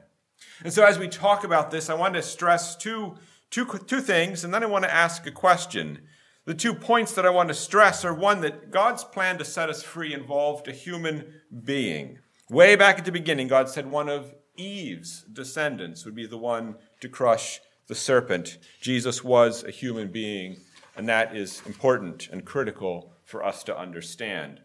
And 0.63 0.72
so, 0.72 0.86
as 0.86 0.98
we 0.98 1.08
talk 1.08 1.44
about 1.44 1.72
this, 1.72 1.89
I 1.89 1.96
want 1.96 2.13
to 2.13 2.22
stress 2.22 2.75
two, 2.75 3.15
two, 3.50 3.65
two 3.65 4.01
things, 4.01 4.44
and 4.44 4.53
then 4.53 4.63
I 4.63 4.67
want 4.67 4.86
to 4.86 4.94
ask 4.94 5.25
a 5.25 5.32
question. 5.32 6.00
The 6.46 6.53
two 6.53 6.74
points 6.74 7.12
that 7.13 7.25
I 7.25 7.29
want 7.29 7.50
to 7.50 7.56
stress 7.56 8.06
are 8.06 8.13
one, 8.13 8.39
that 8.41 8.72
God's 8.72 9.03
plan 9.03 9.38
to 9.39 9.46
set 9.46 9.70
us 9.70 9.84
free 9.84 10.13
involved 10.13 10.67
a 10.67 10.72
human 10.72 11.25
being. 11.65 12.20
Way 12.50 12.77
back 12.77 13.00
at 13.00 13.06
the 13.06 13.12
beginning, 13.12 13.50
God 13.50 13.67
said 13.67 13.91
one 13.91 14.08
of 14.08 14.34
Eve's 14.56 15.24
descendants 15.24 16.06
would 16.06 16.15
be 16.15 16.25
the 16.25 16.38
one 16.38 16.75
to 17.01 17.10
crush 17.10 17.60
the 17.88 17.96
serpent. 17.96 18.58
Jesus 18.82 19.24
was 19.24 19.63
a 19.63 19.72
human 19.72 20.12
being, 20.12 20.58
and 20.96 21.08
that 21.08 21.36
is 21.36 21.62
important 21.65 22.29
and 22.32 22.46
critical 22.46 23.13
for 23.24 23.44
us 23.44 23.63
to 23.63 23.77
understand. 23.77 24.62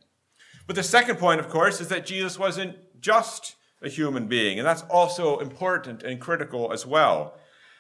But 0.67 0.77
the 0.77 0.83
second 0.83 1.17
point, 1.17 1.41
of 1.41 1.49
course, 1.49 1.81
is 1.81 1.89
that 1.89 2.07
Jesus 2.07 2.39
wasn't 2.39 2.77
just 3.01 3.57
a 3.83 3.89
human 3.89 4.29
being, 4.29 4.59
and 4.59 4.67
that's 4.67 4.83
also 4.83 5.39
important 5.39 6.03
and 6.03 6.21
critical 6.21 6.73
as 6.73 6.87
well. 6.87 7.37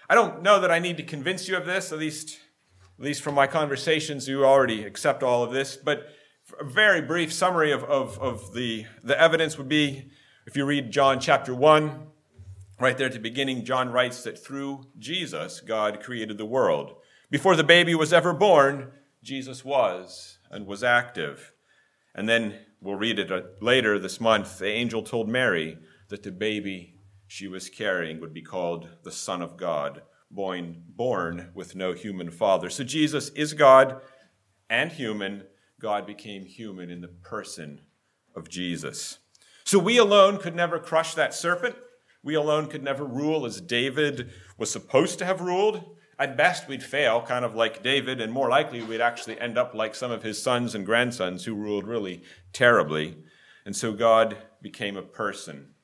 I 0.08 0.14
don't 0.14 0.42
know 0.42 0.61
that 0.61 0.70
I 0.70 0.78
need 0.78 0.96
to 0.96 1.02
convince 1.02 1.49
you 1.49 1.56
of 1.56 1.66
this, 1.66 1.92
at 1.92 1.99
least 1.99 2.38
at 2.99 3.06
least 3.06 3.22
from 3.22 3.34
my 3.34 3.49
conversations, 3.49 4.28
you 4.28 4.44
already 4.44 4.84
accept 4.84 5.25
all 5.25 5.42
of 5.42 5.50
this. 5.50 5.76
But 5.76 6.06
a 6.61 6.64
very 6.64 7.00
brief 7.00 7.32
summary 7.32 7.72
of, 7.72 7.82
of, 7.84 8.16
of 8.20 8.54
the, 8.54 8.87
the 9.02 9.20
evidence 9.20 9.58
would 9.58 9.68
be 9.68 10.11
if 10.46 10.56
you 10.56 10.64
read 10.64 10.92
John 10.92 11.18
chapter 11.18 11.52
1, 11.54 12.06
right 12.81 12.97
there 12.97 13.07
at 13.07 13.12
the 13.12 13.19
beginning, 13.19 13.64
John 13.64 13.91
writes 13.91 14.23
that 14.25 14.43
through 14.43 14.88
Jesus, 14.99 15.61
God 15.61 16.02
created 16.02 16.38
the 16.38 16.45
world. 16.45 16.97
Before 17.31 17.57
the 17.57 17.64
baby 17.64 17.95
was 17.95 18.12
ever 18.12 18.33
born, 18.33 18.93
Jesus 19.23 19.64
was 19.64 20.38
and 20.50 20.67
was 20.67 20.85
active. 20.85 21.52
And 22.14 22.29
then 22.29 22.59
we'll 22.81 22.97
read 22.97 23.19
it 23.19 23.33
uh, 23.33 23.43
later 23.61 23.99
this 23.99 24.21
month. 24.21 24.59
The 24.59 24.67
angel 24.67 25.02
told 25.02 25.29
Mary 25.29 25.79
that 26.09 26.23
the 26.23 26.33
baby 26.33 26.97
she 27.26 27.49
was 27.49 27.71
carrying 27.71 28.21
would 28.21 28.35
be 28.35 28.43
called 28.43 28.88
the 29.02 29.12
Son 29.12 29.41
of 29.41 29.57
God 29.57 30.02
born, 30.33 30.83
born 30.88 31.50
with 31.55 31.76
no 31.76 31.93
human 31.93 32.31
father. 32.31 32.71
So 32.71 32.85
Jesus 32.85 33.29
is 33.31 33.55
God 33.55 34.00
and 34.69 34.91
human. 34.91 35.45
God 35.81 36.07
became 36.07 36.45
human 36.45 36.91
in 36.91 37.00
the 37.00 37.09
person 37.09 37.83
of 38.35 38.49
Jesus. 38.49 39.19
So 39.64 39.79
we 39.79 39.99
alone 39.99 40.38
could 40.38 40.57
never 40.57 40.79
crush 40.79 41.14
that 41.14 41.35
serpent. 41.35 41.76
We 42.23 42.35
alone 42.35 42.69
could 42.69 42.83
never 42.83 43.05
rule 43.05 43.45
as 43.47 43.61
David 43.61 44.31
was 44.57 44.71
supposed 44.71 45.19
to 45.19 45.25
have 45.25 45.41
ruled. 45.41 45.97
At 46.19 46.37
best, 46.37 46.69
we'd 46.69 46.83
fail, 46.83 47.23
kind 47.23 47.45
of 47.45 47.55
like 47.55 47.83
David, 47.83 48.21
and 48.21 48.33
more 48.33 48.49
likely, 48.49 48.83
we'd 48.83 49.00
actually 49.00 49.41
end 49.41 49.59
up 49.59 49.75
like 49.75 49.95
some 49.95 50.12
of 50.12 50.23
his 50.23 50.41
sons 50.41 50.75
and 50.75 50.87
grandsons 50.87 51.45
who 51.45 51.55
ruled 51.55 51.87
really 51.87 52.23
terribly. 52.52 53.17
And 53.64 53.75
so 53.75 53.93
God 53.93 54.37
became 54.61 54.97
a 54.97 55.02
person. 55.02 55.75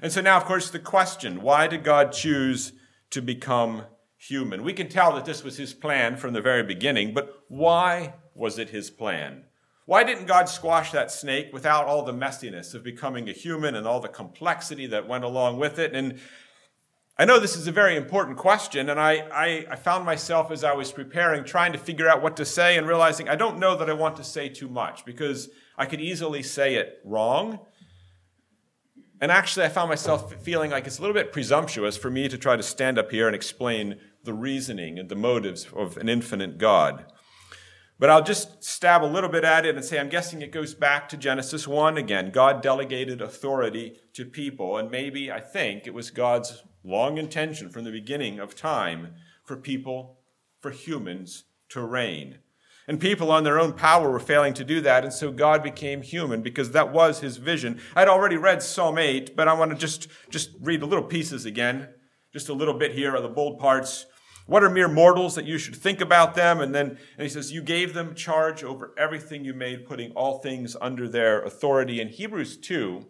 And 0.00 0.10
so 0.10 0.20
now, 0.20 0.36
of 0.36 0.44
course, 0.44 0.70
the 0.70 0.78
question 0.78 1.42
why 1.42 1.66
did 1.66 1.84
God 1.84 2.12
choose 2.12 2.72
to 3.10 3.20
become 3.20 3.84
human. 4.16 4.62
We 4.62 4.72
can 4.72 4.88
tell 4.88 5.12
that 5.14 5.24
this 5.24 5.42
was 5.42 5.56
his 5.56 5.74
plan 5.74 6.16
from 6.16 6.32
the 6.32 6.40
very 6.40 6.62
beginning, 6.62 7.12
but 7.12 7.42
why 7.48 8.14
was 8.34 8.58
it 8.58 8.70
his 8.70 8.90
plan? 8.90 9.44
Why 9.84 10.04
didn't 10.04 10.26
God 10.26 10.48
squash 10.48 10.92
that 10.92 11.10
snake 11.10 11.48
without 11.52 11.86
all 11.86 12.04
the 12.04 12.12
messiness 12.12 12.74
of 12.74 12.84
becoming 12.84 13.28
a 13.28 13.32
human 13.32 13.74
and 13.74 13.86
all 13.86 14.00
the 14.00 14.08
complexity 14.08 14.86
that 14.86 15.08
went 15.08 15.24
along 15.24 15.58
with 15.58 15.78
it? 15.78 15.94
And 15.94 16.20
I 17.18 17.24
know 17.24 17.38
this 17.38 17.56
is 17.56 17.66
a 17.66 17.72
very 17.72 17.96
important 17.96 18.38
question, 18.38 18.88
and 18.88 18.98
I, 18.98 19.12
I, 19.32 19.66
I, 19.70 19.76
found 19.76 20.06
myself 20.06 20.50
as 20.50 20.64
I 20.64 20.72
was 20.72 20.90
preparing 20.90 21.44
trying 21.44 21.72
to 21.72 21.78
figure 21.78 22.08
out 22.08 22.22
what 22.22 22.36
to 22.38 22.44
say 22.44 22.78
and 22.78 22.88
realizing 22.88 23.28
I 23.28 23.36
don't 23.36 23.58
know 23.58 23.76
that 23.76 23.90
I 23.90 23.92
want 23.92 24.16
to 24.16 24.24
say 24.24 24.48
too 24.48 24.68
much 24.68 25.04
because 25.04 25.50
I 25.76 25.84
could 25.84 26.00
easily 26.00 26.42
say 26.42 26.76
it 26.76 27.00
wrong. 27.04 27.58
And 29.20 29.30
actually, 29.30 29.66
I 29.66 29.68
found 29.68 29.90
myself 29.90 30.34
feeling 30.42 30.70
like 30.70 30.86
it's 30.86 30.98
a 30.98 31.00
little 31.02 31.14
bit 31.14 31.32
presumptuous 31.32 31.96
for 31.96 32.10
me 32.10 32.28
to 32.28 32.38
try 32.38 32.56
to 32.56 32.62
stand 32.62 32.98
up 32.98 33.10
here 33.10 33.26
and 33.26 33.36
explain 33.36 34.00
the 34.24 34.32
reasoning 34.32 34.98
and 34.98 35.08
the 35.08 35.14
motives 35.14 35.68
of 35.76 35.96
an 35.98 36.08
infinite 36.08 36.56
God. 36.58 37.04
But 38.02 38.10
I'll 38.10 38.24
just 38.24 38.64
stab 38.64 39.04
a 39.04 39.06
little 39.06 39.30
bit 39.30 39.44
at 39.44 39.64
it 39.64 39.76
and 39.76 39.84
say 39.84 40.00
I'm 40.00 40.08
guessing 40.08 40.42
it 40.42 40.50
goes 40.50 40.74
back 40.74 41.08
to 41.08 41.16
Genesis 41.16 41.68
1 41.68 41.96
again. 41.96 42.32
God 42.32 42.60
delegated 42.60 43.22
authority 43.22 43.94
to 44.14 44.24
people, 44.24 44.76
and 44.76 44.90
maybe 44.90 45.30
I 45.30 45.38
think 45.38 45.86
it 45.86 45.94
was 45.94 46.10
God's 46.10 46.64
long 46.82 47.16
intention 47.16 47.70
from 47.70 47.84
the 47.84 47.92
beginning 47.92 48.40
of 48.40 48.56
time 48.56 49.14
for 49.44 49.56
people, 49.56 50.18
for 50.58 50.72
humans 50.72 51.44
to 51.68 51.80
reign. 51.80 52.38
And 52.88 52.98
people 52.98 53.30
on 53.30 53.44
their 53.44 53.60
own 53.60 53.72
power 53.72 54.10
were 54.10 54.18
failing 54.18 54.54
to 54.54 54.64
do 54.64 54.80
that, 54.80 55.04
and 55.04 55.12
so 55.12 55.30
God 55.30 55.62
became 55.62 56.02
human 56.02 56.42
because 56.42 56.72
that 56.72 56.92
was 56.92 57.20
his 57.20 57.36
vision. 57.36 57.80
I'd 57.94 58.08
already 58.08 58.36
read 58.36 58.64
Psalm 58.64 58.98
8, 58.98 59.36
but 59.36 59.46
I 59.46 59.52
want 59.52 59.70
to 59.70 59.76
just, 59.76 60.08
just 60.28 60.50
read 60.60 60.80
the 60.80 60.86
little 60.86 61.04
pieces 61.04 61.44
again, 61.44 61.90
just 62.32 62.48
a 62.48 62.52
little 62.52 62.74
bit 62.74 62.96
here 62.96 63.14
of 63.14 63.22
the 63.22 63.28
bold 63.28 63.60
parts. 63.60 64.06
What 64.46 64.64
are 64.64 64.70
mere 64.70 64.88
mortals 64.88 65.34
that 65.36 65.44
you 65.44 65.58
should 65.58 65.76
think 65.76 66.00
about 66.00 66.34
them? 66.34 66.60
And 66.60 66.74
then 66.74 66.98
and 67.16 67.22
he 67.22 67.28
says, 67.28 67.52
You 67.52 67.62
gave 67.62 67.94
them 67.94 68.14
charge 68.14 68.64
over 68.64 68.92
everything 68.98 69.44
you 69.44 69.54
made, 69.54 69.86
putting 69.86 70.12
all 70.12 70.38
things 70.38 70.76
under 70.80 71.08
their 71.08 71.42
authority. 71.42 72.00
In 72.00 72.08
Hebrews 72.08 72.56
2, 72.56 73.06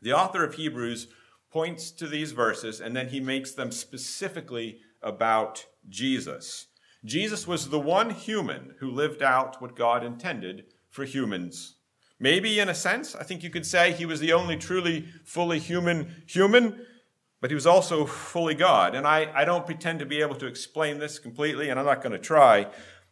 the 0.00 0.12
author 0.12 0.44
of 0.44 0.54
Hebrews 0.54 1.08
points 1.50 1.90
to 1.92 2.06
these 2.06 2.32
verses 2.32 2.80
and 2.80 2.96
then 2.96 3.08
he 3.08 3.20
makes 3.20 3.52
them 3.52 3.70
specifically 3.70 4.80
about 5.02 5.66
Jesus. 5.88 6.66
Jesus 7.04 7.46
was 7.46 7.68
the 7.68 7.78
one 7.78 8.10
human 8.10 8.74
who 8.80 8.90
lived 8.90 9.22
out 9.22 9.60
what 9.60 9.76
God 9.76 10.02
intended 10.02 10.64
for 10.90 11.04
humans. 11.04 11.76
Maybe 12.18 12.58
in 12.58 12.68
a 12.68 12.74
sense, 12.74 13.14
I 13.14 13.22
think 13.22 13.42
you 13.42 13.50
could 13.50 13.66
say 13.66 13.92
he 13.92 14.06
was 14.06 14.20
the 14.20 14.32
only 14.32 14.56
truly 14.56 15.06
fully 15.24 15.58
human 15.58 16.24
human 16.26 16.86
but 17.44 17.50
he 17.50 17.54
was 17.54 17.66
also 17.66 18.06
fully 18.06 18.54
God. 18.54 18.94
And 18.94 19.06
I, 19.06 19.30
I 19.34 19.44
don't 19.44 19.66
pretend 19.66 19.98
to 19.98 20.06
be 20.06 20.22
able 20.22 20.36
to 20.36 20.46
explain 20.46 20.98
this 20.98 21.18
completely, 21.18 21.68
and 21.68 21.78
I'm 21.78 21.84
not 21.84 22.00
going 22.00 22.14
to 22.14 22.18
try. 22.18 22.68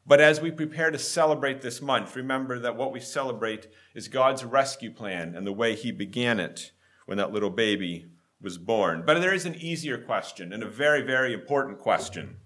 But 0.07 0.23
as 0.23 0.41
we 0.41 0.51
prepare 0.51 0.91
to 0.91 0.99
celebrate 0.99 1.61
this 1.61 1.83
month, 1.83 2.17
remember 2.17 2.59
that 2.61 2.75
what 2.75 2.95
we 2.95 3.01
celebrate 3.01 3.69
is 3.95 4.09
God's 4.09 4.43
rescue 4.43 4.91
plan 4.91 5.35
and 5.37 5.47
the 5.47 5.53
way 5.53 5.75
he 5.75 5.93
began 5.93 6.41
it 6.41 6.73
when 7.05 7.19
that 7.19 7.31
little 7.31 7.51
baby 7.51 8.07
was 8.41 8.57
born. 8.57 9.03
But 9.05 9.21
there 9.21 9.35
is 9.35 9.45
an 9.45 9.57
easier 9.57 9.99
question 9.99 10.51
and 10.55 10.62
a 10.62 10.67
very, 10.67 11.03
very 11.03 11.35
important 11.35 11.79
question. 11.79 12.39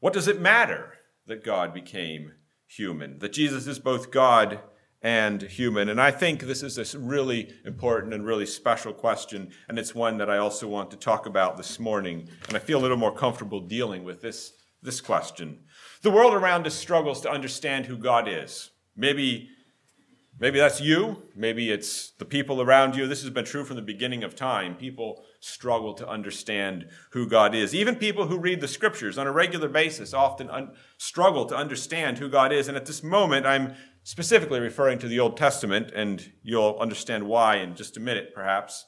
What 0.00 0.12
does 0.12 0.28
it 0.28 0.42
matter 0.42 0.92
that 1.26 1.42
God 1.42 1.72
became 1.72 2.32
human? 2.66 3.20
That 3.20 3.32
Jesus 3.32 3.66
is 3.66 3.78
both 3.78 4.10
God 4.10 4.60
and 5.02 5.42
human? 5.42 5.88
And 5.88 6.00
I 6.00 6.10
think 6.10 6.42
this 6.42 6.62
is 6.62 6.94
a 6.94 6.98
really 6.98 7.52
important 7.64 8.12
and 8.12 8.24
really 8.24 8.46
special 8.46 8.92
question, 8.92 9.50
and 9.68 9.78
it's 9.78 9.94
one 9.94 10.18
that 10.18 10.30
I 10.30 10.38
also 10.38 10.68
want 10.68 10.90
to 10.90 10.96
talk 10.96 11.26
about 11.26 11.56
this 11.56 11.78
morning. 11.78 12.28
And 12.48 12.56
I 12.56 12.60
feel 12.60 12.78
a 12.78 12.82
little 12.82 12.96
more 12.96 13.14
comfortable 13.14 13.60
dealing 13.60 14.04
with 14.04 14.20
this, 14.20 14.52
this 14.82 15.00
question. 15.00 15.60
The 16.02 16.10
world 16.10 16.34
around 16.34 16.66
us 16.66 16.74
struggles 16.74 17.20
to 17.22 17.30
understand 17.30 17.86
who 17.86 17.96
God 17.96 18.28
is. 18.28 18.70
Maybe, 18.96 19.48
maybe 20.38 20.58
that's 20.58 20.80
you, 20.80 21.22
maybe 21.34 21.70
it's 21.70 22.10
the 22.12 22.24
people 22.24 22.60
around 22.60 22.96
you. 22.96 23.06
This 23.06 23.22
has 23.22 23.30
been 23.30 23.44
true 23.44 23.64
from 23.64 23.76
the 23.76 23.82
beginning 23.82 24.22
of 24.22 24.34
time. 24.34 24.74
People 24.74 25.24
struggle 25.40 25.94
to 25.94 26.06
understand 26.06 26.86
who 27.12 27.26
God 27.26 27.54
is. 27.54 27.74
Even 27.74 27.96
people 27.96 28.26
who 28.26 28.38
read 28.38 28.60
the 28.60 28.68
scriptures 28.68 29.16
on 29.16 29.26
a 29.26 29.32
regular 29.32 29.68
basis 29.68 30.12
often 30.12 30.50
un- 30.50 30.72
struggle 30.98 31.46
to 31.46 31.56
understand 31.56 32.18
who 32.18 32.28
God 32.28 32.52
is. 32.52 32.68
And 32.68 32.76
at 32.76 32.84
this 32.84 33.02
moment, 33.02 33.46
I'm 33.46 33.74
specifically 34.02 34.60
referring 34.60 34.98
to 34.98 35.08
the 35.08 35.20
Old 35.20 35.36
Testament, 35.36 35.92
and 35.94 36.32
you'll 36.42 36.76
understand 36.80 37.26
why 37.26 37.56
in 37.56 37.74
just 37.74 37.96
a 37.96 38.00
minute, 38.00 38.34
perhaps. 38.34 38.86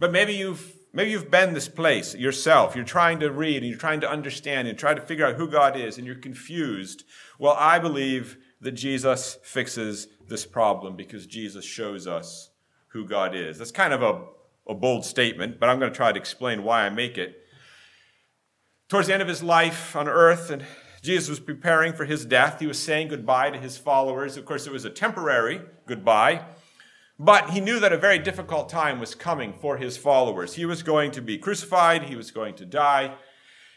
But 0.00 0.12
maybe 0.12 0.34
you've 0.34 0.74
maybe 0.92 1.10
you've 1.10 1.30
been 1.30 1.54
this 1.54 1.68
place 1.68 2.14
yourself. 2.14 2.74
You're 2.74 2.84
trying 2.84 3.20
to 3.20 3.30
read 3.30 3.58
and 3.58 3.66
you're 3.66 3.78
trying 3.78 4.00
to 4.00 4.10
understand 4.10 4.68
and 4.68 4.78
try 4.78 4.94
to 4.94 5.00
figure 5.00 5.26
out 5.26 5.36
who 5.36 5.48
God 5.48 5.76
is, 5.76 5.98
and 5.98 6.06
you're 6.06 6.16
confused. 6.16 7.04
Well, 7.38 7.56
I 7.58 7.78
believe 7.78 8.38
that 8.60 8.72
Jesus 8.72 9.38
fixes 9.42 10.08
this 10.28 10.46
problem 10.46 10.96
because 10.96 11.26
Jesus 11.26 11.64
shows 11.64 12.06
us 12.06 12.50
who 12.88 13.06
God 13.06 13.34
is. 13.34 13.58
That's 13.58 13.70
kind 13.70 13.92
of 13.92 14.02
a, 14.02 14.24
a 14.70 14.74
bold 14.74 15.04
statement, 15.04 15.60
but 15.60 15.68
I'm 15.68 15.78
going 15.78 15.92
to 15.92 15.96
try 15.96 16.12
to 16.12 16.18
explain 16.18 16.62
why 16.62 16.86
I 16.86 16.90
make 16.90 17.18
it. 17.18 17.36
Towards 18.88 19.08
the 19.08 19.14
end 19.14 19.22
of 19.22 19.28
his 19.28 19.42
life 19.42 19.96
on 19.96 20.08
earth, 20.08 20.50
and 20.50 20.64
Jesus 21.04 21.28
was 21.28 21.38
preparing 21.38 21.92
for 21.92 22.06
his 22.06 22.24
death. 22.24 22.60
He 22.60 22.66
was 22.66 22.78
saying 22.78 23.08
goodbye 23.08 23.50
to 23.50 23.58
his 23.58 23.76
followers. 23.76 24.38
Of 24.38 24.46
course, 24.46 24.66
it 24.66 24.72
was 24.72 24.86
a 24.86 24.90
temporary 24.90 25.60
goodbye, 25.86 26.46
but 27.18 27.50
he 27.50 27.60
knew 27.60 27.78
that 27.78 27.92
a 27.92 27.98
very 27.98 28.18
difficult 28.18 28.70
time 28.70 28.98
was 28.98 29.14
coming 29.14 29.52
for 29.52 29.76
his 29.76 29.98
followers. 29.98 30.54
He 30.54 30.64
was 30.64 30.82
going 30.82 31.10
to 31.10 31.20
be 31.20 31.36
crucified, 31.36 32.04
he 32.04 32.16
was 32.16 32.30
going 32.30 32.54
to 32.54 32.64
die, 32.64 33.02
and 33.02 33.14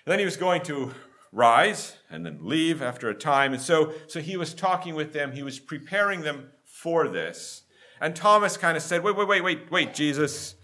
then 0.06 0.20
he 0.20 0.26
was 0.26 0.38
going 0.38 0.62
to 0.64 0.94
rise 1.34 1.98
and 2.10 2.26
then 2.26 2.40
leave 2.44 2.82
after 2.82 3.10
a 3.10 3.14
time. 3.14 3.52
And 3.52 3.62
so, 3.62 3.92
so 4.08 4.22
he 4.22 4.38
was 4.38 4.54
talking 4.54 4.96
with 4.96 5.12
them, 5.12 5.34
he 5.34 5.44
was 5.44 5.60
preparing 5.60 6.22
them 6.22 6.52
for 6.64 7.10
this. 7.10 7.64
And 8.00 8.16
Thomas 8.16 8.56
kind 8.56 8.78
of 8.78 8.84
said, 8.84 9.04
Wait, 9.04 9.18
wait, 9.18 9.28
wait, 9.28 9.44
wait, 9.44 9.70
wait, 9.70 9.94
Jesus, 9.94 10.56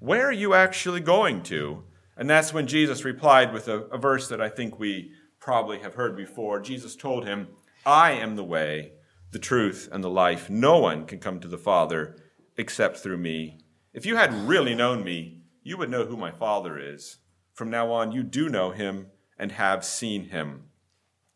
where 0.00 0.26
are 0.26 0.32
you 0.32 0.52
actually 0.52 1.00
going 1.00 1.44
to? 1.44 1.84
And 2.16 2.28
that's 2.28 2.52
when 2.52 2.66
Jesus 2.66 3.04
replied 3.04 3.52
with 3.52 3.68
a, 3.68 3.82
a 3.82 3.98
verse 3.98 4.28
that 4.30 4.40
I 4.40 4.48
think 4.48 4.80
we 4.80 5.12
probably 5.40 5.78
have 5.80 5.94
heard 5.94 6.16
before. 6.16 6.60
Jesus 6.60 6.96
told 6.96 7.26
him, 7.26 7.48
I 7.86 8.12
am 8.12 8.36
the 8.36 8.44
way, 8.44 8.92
the 9.30 9.38
truth, 9.38 9.88
and 9.90 10.02
the 10.02 10.10
life. 10.10 10.50
No 10.50 10.78
one 10.78 11.06
can 11.06 11.18
come 11.18 11.40
to 11.40 11.48
the 11.48 11.58
Father 11.58 12.16
except 12.56 12.98
through 12.98 13.18
me. 13.18 13.60
If 13.92 14.04
you 14.04 14.16
had 14.16 14.34
really 14.48 14.74
known 14.74 15.04
me, 15.04 15.42
you 15.62 15.76
would 15.76 15.90
know 15.90 16.04
who 16.06 16.16
my 16.16 16.30
Father 16.30 16.78
is. 16.78 17.18
From 17.52 17.70
now 17.70 17.90
on, 17.90 18.12
you 18.12 18.22
do 18.22 18.48
know 18.48 18.70
him 18.70 19.08
and 19.38 19.52
have 19.52 19.84
seen 19.84 20.30
him. 20.30 20.64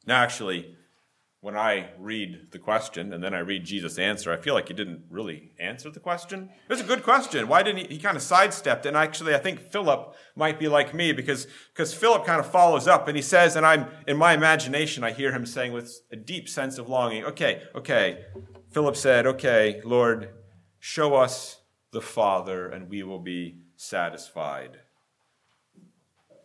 Now, 0.06 0.22
actually, 0.22 0.76
when 1.42 1.56
I 1.56 1.90
read 1.98 2.52
the 2.52 2.58
question 2.60 3.12
and 3.12 3.22
then 3.22 3.34
I 3.34 3.40
read 3.40 3.64
Jesus' 3.64 3.98
answer, 3.98 4.32
I 4.32 4.36
feel 4.36 4.54
like 4.54 4.68
he 4.68 4.74
didn't 4.74 5.02
really 5.10 5.50
answer 5.58 5.90
the 5.90 5.98
question. 5.98 6.50
It 6.68 6.72
was 6.72 6.80
a 6.80 6.84
good 6.84 7.02
question. 7.02 7.48
Why 7.48 7.64
didn't 7.64 7.88
he? 7.88 7.96
He 7.96 7.98
kind 7.98 8.16
of 8.16 8.22
sidestepped. 8.22 8.86
And 8.86 8.96
actually, 8.96 9.34
I 9.34 9.38
think 9.38 9.72
Philip 9.72 10.14
might 10.36 10.60
be 10.60 10.68
like 10.68 10.94
me 10.94 11.10
because, 11.10 11.48
because 11.74 11.92
Philip 11.92 12.24
kind 12.24 12.38
of 12.38 12.46
follows 12.46 12.86
up 12.86 13.08
and 13.08 13.16
he 13.16 13.22
says, 13.22 13.56
and 13.56 13.66
I'm, 13.66 13.88
in 14.06 14.16
my 14.16 14.34
imagination, 14.34 15.02
I 15.02 15.10
hear 15.10 15.32
him 15.32 15.44
saying 15.44 15.72
with 15.72 15.92
a 16.12 16.16
deep 16.16 16.48
sense 16.48 16.78
of 16.78 16.88
longing, 16.88 17.24
okay, 17.24 17.64
okay. 17.74 18.24
Philip 18.70 18.94
said, 18.94 19.26
okay, 19.26 19.80
Lord, 19.84 20.30
show 20.78 21.16
us 21.16 21.60
the 21.90 22.00
Father 22.00 22.68
and 22.68 22.88
we 22.88 23.02
will 23.02 23.18
be 23.18 23.62
satisfied. 23.74 24.78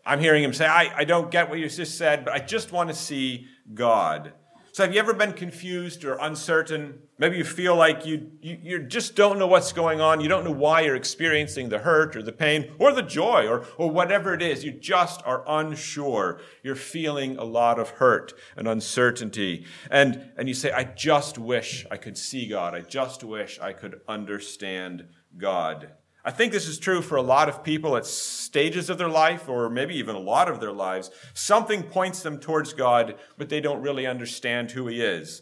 I'm 0.04 0.20
hearing 0.20 0.44
him 0.44 0.54
say, 0.54 0.66
I, 0.66 0.92
I 0.98 1.04
don't 1.04 1.30
get 1.30 1.52
what 1.52 1.60
you 1.60 1.70
just 1.70 2.00
said, 2.00 2.26
but 2.26 2.34
I 2.34 2.40
just 2.40 2.72
want 2.72 2.90
to 2.90 2.96
see 2.96 3.46
God. 3.76 4.34
So 4.78 4.84
have 4.84 4.94
you 4.94 5.00
ever 5.00 5.16
been 5.16 5.34
confused 5.34 6.06
or 6.06 6.20
uncertain? 6.22 7.00
Maybe 7.18 7.36
you 7.38 7.44
feel 7.44 7.76
like 7.76 8.06
you, 8.06 8.30
you, 8.40 8.60
you, 8.62 8.80
just 8.84 9.16
don't 9.16 9.40
know 9.40 9.48
what's 9.48 9.74
going 9.74 10.02
on. 10.02 10.22
You 10.22 10.30
don't 10.30 10.44
know 10.44 10.52
why 10.52 10.82
you're 10.82 10.96
experiencing 10.96 11.70
the 11.70 11.80
hurt 11.80 12.16
or 12.16 12.22
the 12.22 12.32
pain 12.32 12.72
or 12.78 12.92
the 12.94 13.02
joy 13.02 13.48
or, 13.48 13.66
or 13.80 13.90
whatever 13.90 14.36
it 14.36 14.44
is. 14.44 14.64
You 14.64 14.72
just 14.72 15.24
are 15.26 15.44
unsure. 15.48 16.42
You're 16.62 16.76
feeling 16.76 17.38
a 17.38 17.44
lot 17.44 17.80
of 17.80 17.90
hurt 17.90 18.34
and 18.56 18.68
uncertainty. 18.68 19.66
And, 19.90 20.30
and 20.38 20.48
you 20.48 20.54
say, 20.54 20.72
I 20.72 20.84
just 20.84 21.40
wish 21.40 21.88
I 21.90 21.98
could 21.98 22.16
see 22.16 22.48
God. 22.48 22.76
I 22.76 22.82
just 22.82 23.24
wish 23.24 23.58
I 23.60 23.74
could 23.74 24.02
understand 24.08 25.08
God. 25.40 25.94
I 26.28 26.32
think 26.32 26.52
this 26.52 26.68
is 26.68 26.78
true 26.78 27.02
for 27.02 27.16
a 27.16 27.22
lot 27.22 27.48
of 27.48 27.64
people 27.64 27.96
at 27.96 28.06
stages 28.06 28.90
of 28.90 28.98
their 28.98 29.08
life, 29.08 29.48
or 29.48 29.70
maybe 29.70 29.96
even 29.96 30.14
a 30.14 30.20
lot 30.20 30.50
of 30.50 30.60
their 30.60 30.74
lives. 30.74 31.10
Something 31.34 31.84
points 31.84 32.22
them 32.22 32.38
towards 32.38 32.74
God, 32.74 33.16
but 33.38 33.48
they 33.48 33.62
don't 33.62 33.82
really 33.82 34.06
understand 34.06 34.72
who 34.72 34.88
He 34.88 35.02
is. 35.02 35.42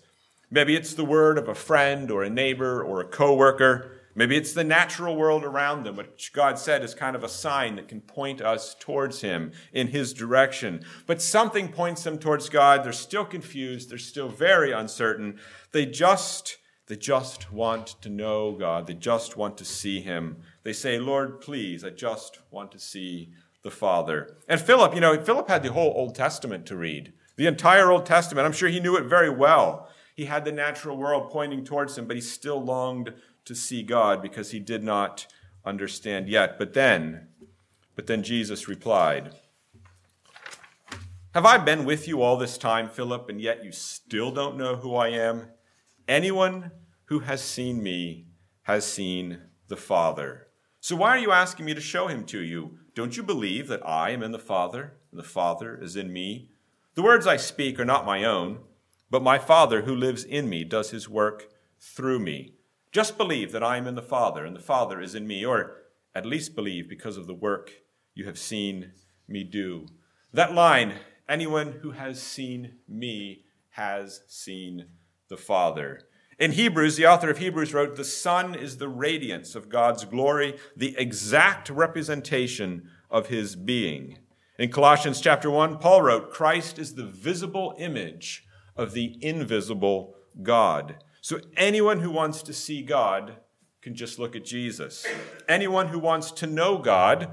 Maybe 0.52 0.76
it's 0.76 0.94
the 0.94 1.04
word 1.04 1.40
of 1.40 1.48
a 1.48 1.56
friend, 1.56 2.12
or 2.12 2.24
a 2.24 2.30
neighbor, 2.30 2.84
or 2.84 3.02
a 3.02 3.08
coworker. 3.08 3.94
Maybe 4.14 4.38
it's 4.38 4.54
the 4.54 4.64
natural 4.64 5.16
world 5.16 5.44
around 5.44 5.86
them, 5.86 5.96
which 5.96 6.32
God 6.34 6.60
said 6.60 6.84
is 6.84 6.94
kind 6.94 7.16
of 7.16 7.24
a 7.24 7.30
sign 7.30 7.78
that 7.78 7.88
can 7.88 8.02
point 8.02 8.40
us 8.40 8.76
towards 8.80 9.22
Him 9.22 9.54
in 9.74 9.88
His 9.88 10.14
direction. 10.14 10.86
But 11.08 11.20
something 11.20 11.70
points 11.70 12.04
them 12.04 12.20
towards 12.20 12.48
God. 12.48 12.84
They're 12.84 12.94
still 12.94 13.26
confused. 13.26 13.90
They're 13.90 13.98
still 13.98 14.30
very 14.30 14.72
uncertain. 14.72 15.40
They 15.72 15.88
just, 15.88 16.58
they 16.88 16.96
just 16.96 17.52
want 17.52 17.88
to 18.02 18.10
know 18.10 18.52
God. 18.52 18.86
They 18.86 18.94
just 18.94 19.38
want 19.38 19.58
to 19.58 19.66
see 19.66 20.02
Him. 20.02 20.38
They 20.64 20.74
say, 20.74 21.00
Lord, 21.00 21.42
please, 21.42 21.84
I 21.84 21.90
just 21.90 22.40
want 22.52 22.72
to 22.74 22.80
see 22.80 23.32
the 23.64 23.72
Father. 23.72 24.38
And 24.48 24.62
Philip, 24.62 24.94
you 24.94 25.02
know, 25.02 25.20
Philip 25.20 25.48
had 25.48 25.64
the 25.64 25.74
whole 25.74 25.94
Old 25.96 26.14
Testament 26.14 26.68
to 26.68 26.78
read, 26.78 27.14
the 27.36 27.48
entire 27.48 27.92
Old 27.92 28.06
Testament. 28.06 28.46
I'm 28.46 28.54
sure 28.54 28.70
he 28.70 28.80
knew 28.80 28.98
it 28.98 29.06
very 29.06 29.32
well. 29.32 29.90
He 30.16 30.26
had 30.26 30.46
the 30.46 30.52
natural 30.52 30.96
world 30.96 31.32
pointing 31.32 31.66
towards 31.66 31.98
him, 31.98 32.06
but 32.06 32.16
he 32.16 32.22
still 32.22 32.64
longed 32.64 33.14
to 33.46 33.56
see 33.56 33.82
God 33.82 34.22
because 34.22 34.52
he 34.52 34.60
did 34.60 34.84
not 34.84 35.26
understand 35.66 36.30
yet. 36.30 36.60
But 36.60 36.74
then, 36.74 37.30
but 37.96 38.06
then 38.06 38.22
Jesus 38.22 38.68
replied, 38.68 39.34
Have 41.34 41.46
I 41.46 41.58
been 41.58 41.84
with 41.84 42.08
you 42.08 42.22
all 42.22 42.38
this 42.38 42.60
time, 42.60 42.90
Philip, 42.90 43.28
and 43.28 43.42
yet 43.42 43.66
you 43.66 43.72
still 43.72 44.30
don't 44.32 44.56
know 44.56 44.76
who 44.76 44.96
I 44.96 45.10
am? 45.10 45.48
Anyone 46.08 46.72
who 47.06 47.20
has 47.20 47.42
seen 47.42 47.82
me 47.82 48.28
has 48.64 48.86
seen 48.86 49.40
the 49.70 49.78
Father. 49.78 50.48
So 50.80 50.96
why 50.96 51.10
are 51.10 51.18
you 51.18 51.32
asking 51.32 51.66
me 51.66 51.74
to 51.74 51.82
show 51.82 52.08
him 52.08 52.26
to 52.26 52.40
you? 52.40 52.78
Don't 52.94 53.18
you 53.18 53.24
believe 53.24 53.68
that 53.70 53.88
I 53.88 54.12
am 54.12 54.22
in 54.22 54.32
the 54.32 54.38
Father, 54.38 54.98
and 55.10 55.20
the 55.20 55.24
Father 55.24 55.76
is 55.82 55.96
in 55.96 56.14
me? 56.14 56.52
The 56.94 57.02
words 57.02 57.26
I 57.26 57.38
speak 57.38 57.80
are 57.80 57.86
not 57.86 58.06
my 58.06 58.24
own, 58.24 58.60
but 59.10 59.24
my 59.24 59.40
Father 59.40 59.82
who 59.82 59.96
lives 59.96 60.24
in 60.24 60.48
me 60.48 60.64
does 60.64 60.92
his 60.92 61.10
work 61.10 61.48
through 61.80 62.20
me. 62.20 62.54
Just 62.92 63.18
believe 63.18 63.52
that 63.52 63.64
I 63.64 63.78
am 63.78 63.88
in 63.88 63.96
the 63.96 64.02
Father, 64.04 64.46
and 64.46 64.56
the 64.56 64.62
Father 64.62 65.02
is 65.02 65.16
in 65.16 65.26
me, 65.26 65.44
or 65.44 65.76
at 66.14 66.26
least 66.26 66.56
believe 66.56 66.88
because 66.88 67.18
of 67.18 67.26
the 67.26 67.34
work 67.34 67.72
you 68.14 68.26
have 68.26 68.38
seen 68.38 68.92
me 69.28 69.44
do. 69.44 69.88
That 70.32 70.54
line, 70.54 70.94
anyone 71.28 71.80
who 71.82 71.92
has 71.92 72.22
seen 72.22 72.76
me 72.88 73.46
has 73.72 74.22
seen 74.28 74.86
the 75.30 75.38
Father. 75.38 76.02
In 76.38 76.52
Hebrews, 76.52 76.98
the 76.98 77.08
author 77.08 77.30
of 77.30 77.38
Hebrews 77.38 77.74
wrote, 77.74 77.96
The 77.96 78.04
Son 78.04 78.56
is 78.56 78.78
the 78.78 78.90
radiance 78.90 79.56
of 79.56 79.70
God's 79.70 80.04
glory, 80.04 80.58
the 80.76 80.96
exact 80.98 81.70
representation 81.70 82.90
of 83.10 83.28
his 83.28 83.56
being. 83.56 84.20
In 84.60 84.70
Colossians 84.72 85.22
chapter 85.22 85.50
1, 85.50 85.78
Paul 85.78 86.02
wrote, 86.02 86.32
Christ 86.32 86.78
is 86.78 86.96
the 86.96 87.06
visible 87.06 87.76
image 87.78 88.46
of 88.76 88.94
the 88.94 89.18
invisible 89.22 90.16
God. 90.44 90.98
So 91.22 91.40
anyone 91.56 92.02
who 92.02 92.12
wants 92.12 92.42
to 92.44 92.54
see 92.54 92.82
God 92.82 93.38
can 93.82 93.96
just 93.96 94.20
look 94.20 94.36
at 94.36 94.46
Jesus. 94.46 95.06
Anyone 95.48 95.88
who 95.88 96.00
wants 96.00 96.32
to 96.32 96.48
know 96.48 96.78
God 96.78 97.30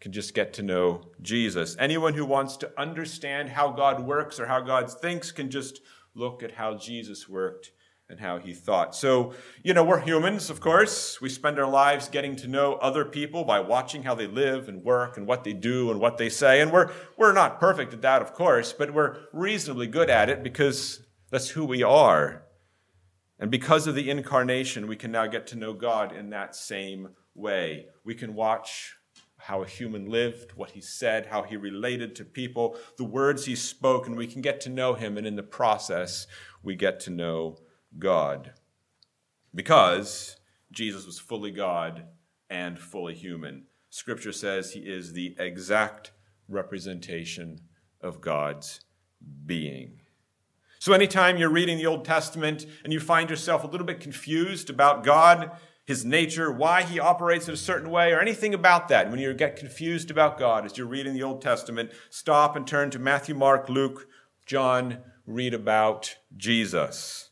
can 0.00 0.12
just 0.12 0.34
get 0.34 0.52
to 0.54 0.62
know 0.62 1.02
Jesus. 1.22 1.76
Anyone 1.78 2.14
who 2.14 2.24
wants 2.24 2.56
to 2.58 2.72
understand 2.78 3.50
how 3.50 3.70
God 3.70 4.06
works 4.06 4.40
or 4.40 4.46
how 4.46 4.60
God 4.60 4.90
thinks 4.90 5.30
can 5.30 5.50
just 5.50 5.80
look 6.20 6.42
at 6.42 6.52
how 6.52 6.76
Jesus 6.76 7.28
worked 7.28 7.72
and 8.10 8.20
how 8.20 8.38
he 8.38 8.52
thought. 8.52 8.94
So, 8.94 9.32
you 9.62 9.72
know, 9.72 9.84
we're 9.84 10.00
humans, 10.00 10.50
of 10.50 10.60
course. 10.60 11.20
We 11.20 11.28
spend 11.28 11.58
our 11.58 11.70
lives 11.70 12.08
getting 12.08 12.36
to 12.36 12.48
know 12.48 12.74
other 12.74 13.04
people 13.04 13.44
by 13.44 13.60
watching 13.60 14.02
how 14.02 14.14
they 14.14 14.26
live 14.26 14.68
and 14.68 14.82
work 14.82 15.16
and 15.16 15.26
what 15.26 15.44
they 15.44 15.52
do 15.52 15.90
and 15.90 16.00
what 16.00 16.18
they 16.18 16.28
say. 16.28 16.60
And 16.60 16.72
we're, 16.72 16.90
we're 17.16 17.32
not 17.32 17.60
perfect 17.60 17.94
at 17.94 18.02
that, 18.02 18.20
of 18.20 18.34
course, 18.34 18.72
but 18.72 18.92
we're 18.92 19.16
reasonably 19.32 19.86
good 19.86 20.10
at 20.10 20.28
it 20.28 20.42
because 20.42 21.02
that's 21.30 21.50
who 21.50 21.64
we 21.64 21.82
are. 21.82 22.42
And 23.38 23.50
because 23.50 23.86
of 23.86 23.94
the 23.94 24.10
incarnation, 24.10 24.86
we 24.86 24.96
can 24.96 25.12
now 25.12 25.26
get 25.26 25.46
to 25.48 25.56
know 25.56 25.72
God 25.72 26.14
in 26.14 26.30
that 26.30 26.54
same 26.54 27.10
way. 27.34 27.86
We 28.04 28.14
can 28.14 28.34
watch 28.34 28.96
how 29.42 29.62
a 29.62 29.66
human 29.66 30.10
lived, 30.10 30.52
what 30.52 30.72
he 30.72 30.80
said, 30.80 31.26
how 31.26 31.42
he 31.42 31.56
related 31.56 32.14
to 32.16 32.24
people, 32.24 32.76
the 32.96 33.04
words 33.04 33.46
he 33.46 33.56
spoke, 33.56 34.06
and 34.06 34.16
we 34.16 34.26
can 34.26 34.42
get 34.42 34.60
to 34.62 34.68
know 34.68 34.94
him. 34.94 35.16
And 35.16 35.26
in 35.26 35.36
the 35.36 35.42
process, 35.42 36.26
we 36.62 36.76
get 36.76 37.00
to 37.00 37.10
know 37.10 37.58
God 37.98 38.52
because 39.54 40.36
Jesus 40.70 41.06
was 41.06 41.18
fully 41.18 41.50
God 41.50 42.04
and 42.48 42.78
fully 42.78 43.14
human. 43.14 43.64
Scripture 43.88 44.32
says 44.32 44.72
he 44.72 44.80
is 44.80 45.12
the 45.12 45.34
exact 45.38 46.12
representation 46.48 47.60
of 48.00 48.20
God's 48.20 48.80
being. 49.46 50.00
So, 50.78 50.92
anytime 50.92 51.36
you're 51.36 51.50
reading 51.50 51.76
the 51.76 51.86
Old 51.86 52.04
Testament 52.04 52.64
and 52.84 52.92
you 52.92 53.00
find 53.00 53.28
yourself 53.28 53.64
a 53.64 53.66
little 53.66 53.86
bit 53.86 54.00
confused 54.00 54.70
about 54.70 55.04
God, 55.04 55.50
his 55.90 56.04
nature, 56.04 56.50
why 56.50 56.82
he 56.82 56.98
operates 56.98 57.48
in 57.48 57.54
a 57.54 57.58
certain 57.58 57.90
way, 57.90 58.12
or 58.12 58.20
anything 58.20 58.54
about 58.54 58.88
that, 58.88 59.10
when 59.10 59.20
you 59.20 59.34
get 59.34 59.56
confused 59.56 60.10
about 60.10 60.38
God 60.38 60.64
as 60.64 60.78
you're 60.78 60.86
reading 60.86 61.12
the 61.12 61.22
Old 61.22 61.42
Testament, 61.42 61.90
stop 62.08 62.56
and 62.56 62.66
turn 62.66 62.90
to 62.90 62.98
Matthew, 62.98 63.34
Mark, 63.34 63.68
Luke, 63.68 64.08
John, 64.46 64.98
read 65.26 65.52
about 65.52 66.16
Jesus 66.36 67.30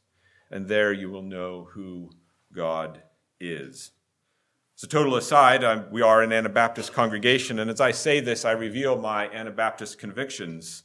and 0.50 0.66
there 0.66 0.92
you 0.92 1.10
will 1.10 1.22
know 1.22 1.68
who 1.72 2.10
God 2.52 3.02
is. 3.40 3.92
So, 4.74 4.86
total 4.86 5.16
aside, 5.16 5.64
I'm, 5.64 5.90
we 5.90 6.02
are 6.02 6.22
an 6.22 6.32
Anabaptist 6.32 6.92
congregation, 6.92 7.58
and 7.58 7.70
as 7.70 7.80
I 7.80 7.90
say 7.90 8.20
this, 8.20 8.44
I 8.44 8.52
reveal 8.52 8.96
my 8.96 9.28
Anabaptist 9.28 9.98
convictions. 9.98 10.84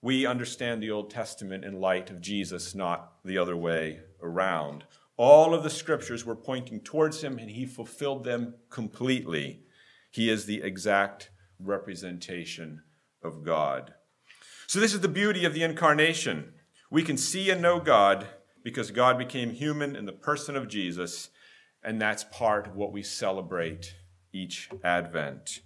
We 0.00 0.26
understand 0.26 0.82
the 0.82 0.90
Old 0.90 1.10
Testament 1.10 1.64
in 1.64 1.80
light 1.80 2.10
of 2.10 2.20
Jesus, 2.20 2.74
not 2.74 3.12
the 3.24 3.38
other 3.38 3.56
way 3.56 4.00
around. 4.22 4.84
All 5.16 5.54
of 5.54 5.62
the 5.62 5.70
scriptures 5.70 6.24
were 6.24 6.34
pointing 6.34 6.80
towards 6.80 7.22
him, 7.22 7.38
and 7.38 7.50
he 7.50 7.66
fulfilled 7.66 8.24
them 8.24 8.54
completely. 8.70 9.62
He 10.10 10.28
is 10.28 10.46
the 10.46 10.62
exact 10.62 11.30
representation 11.58 12.82
of 13.22 13.44
God. 13.44 13.94
So, 14.66 14.80
this 14.80 14.94
is 14.94 15.00
the 15.00 15.08
beauty 15.08 15.44
of 15.44 15.54
the 15.54 15.62
incarnation. 15.62 16.54
We 16.90 17.02
can 17.02 17.16
see 17.16 17.50
and 17.50 17.62
know 17.62 17.80
God 17.80 18.26
because 18.64 18.90
God 18.90 19.18
became 19.18 19.50
human 19.50 19.94
in 19.94 20.06
the 20.06 20.12
person 20.12 20.56
of 20.56 20.68
Jesus, 20.68 21.30
and 21.82 22.00
that's 22.00 22.24
part 22.24 22.66
of 22.66 22.76
what 22.76 22.92
we 22.92 23.02
celebrate 23.02 23.94
each 24.32 24.68
Advent. 24.82 25.60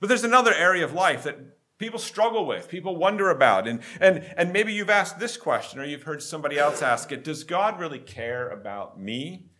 But 0.00 0.08
there's 0.08 0.24
another 0.24 0.54
area 0.54 0.84
of 0.84 0.92
life 0.92 1.24
that 1.24 1.55
people 1.78 1.98
struggle 1.98 2.46
with, 2.46 2.68
people 2.68 2.96
wonder 2.96 3.30
about. 3.30 3.68
And, 3.68 3.80
and, 4.00 4.24
and 4.36 4.52
maybe 4.52 4.72
you've 4.72 4.90
asked 4.90 5.18
this 5.18 5.36
question 5.36 5.80
or 5.80 5.84
you've 5.84 6.04
heard 6.04 6.22
somebody 6.22 6.58
else 6.58 6.82
ask 6.82 7.12
it 7.12 7.24
Does 7.24 7.44
God 7.44 7.78
really 7.78 7.98
care 7.98 8.48
about 8.48 9.00
me? 9.00 9.50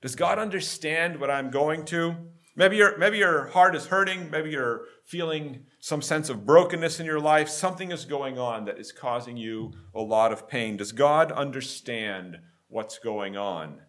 Does 0.00 0.14
God 0.14 0.38
understand 0.38 1.20
what 1.20 1.30
I'm 1.30 1.50
going 1.50 1.84
to? 1.86 2.14
Maybe, 2.54 2.76
your 2.76 2.98
maybe 2.98 3.18
your 3.18 3.46
heart 3.48 3.76
is 3.76 3.86
hurting. 3.86 4.30
Maybe 4.30 4.50
you're 4.50 4.82
feeling 5.04 5.66
some 5.78 6.02
sense 6.02 6.28
of 6.28 6.44
brokenness 6.44 6.98
in 6.98 7.06
your 7.06 7.20
life. 7.20 7.48
Something 7.48 7.92
is 7.92 8.04
going 8.04 8.36
on 8.38 8.64
that 8.64 8.80
is 8.80 8.90
causing 8.90 9.36
you 9.36 9.72
a 9.94 10.00
lot 10.00 10.32
of 10.32 10.48
pain. 10.48 10.76
Does 10.76 10.90
God 10.90 11.30
understand 11.30 12.38
what's 12.66 12.98
going 12.98 13.36
on? 13.36 13.80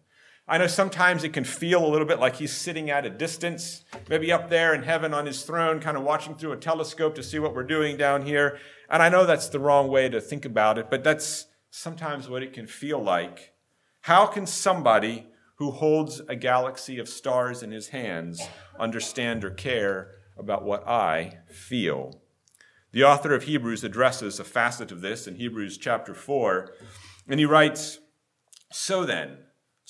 I 0.50 0.58
know 0.58 0.66
sometimes 0.66 1.22
it 1.22 1.32
can 1.32 1.44
feel 1.44 1.86
a 1.86 1.86
little 1.86 2.08
bit 2.08 2.18
like 2.18 2.34
he's 2.34 2.52
sitting 2.52 2.90
at 2.90 3.06
a 3.06 3.10
distance, 3.10 3.84
maybe 4.08 4.32
up 4.32 4.50
there 4.50 4.74
in 4.74 4.82
heaven 4.82 5.14
on 5.14 5.24
his 5.24 5.44
throne, 5.44 5.78
kind 5.78 5.96
of 5.96 6.02
watching 6.02 6.34
through 6.34 6.50
a 6.50 6.56
telescope 6.56 7.14
to 7.14 7.22
see 7.22 7.38
what 7.38 7.54
we're 7.54 7.62
doing 7.62 7.96
down 7.96 8.22
here. 8.22 8.58
And 8.88 9.00
I 9.00 9.10
know 9.10 9.24
that's 9.24 9.48
the 9.48 9.60
wrong 9.60 9.86
way 9.86 10.08
to 10.08 10.20
think 10.20 10.44
about 10.44 10.76
it, 10.76 10.90
but 10.90 11.04
that's 11.04 11.46
sometimes 11.70 12.28
what 12.28 12.42
it 12.42 12.52
can 12.52 12.66
feel 12.66 13.00
like. 13.00 13.52
How 14.00 14.26
can 14.26 14.44
somebody 14.44 15.28
who 15.58 15.70
holds 15.70 16.20
a 16.28 16.34
galaxy 16.34 16.98
of 16.98 17.08
stars 17.08 17.62
in 17.62 17.70
his 17.70 17.90
hands 17.90 18.42
understand 18.76 19.44
or 19.44 19.52
care 19.52 20.16
about 20.36 20.64
what 20.64 20.84
I 20.88 21.38
feel? 21.48 22.22
The 22.90 23.04
author 23.04 23.36
of 23.36 23.44
Hebrews 23.44 23.84
addresses 23.84 24.40
a 24.40 24.44
facet 24.44 24.90
of 24.90 25.00
this 25.00 25.28
in 25.28 25.36
Hebrews 25.36 25.78
chapter 25.78 26.12
4, 26.12 26.74
and 27.28 27.38
he 27.38 27.46
writes 27.46 28.00
So 28.72 29.04
then, 29.04 29.36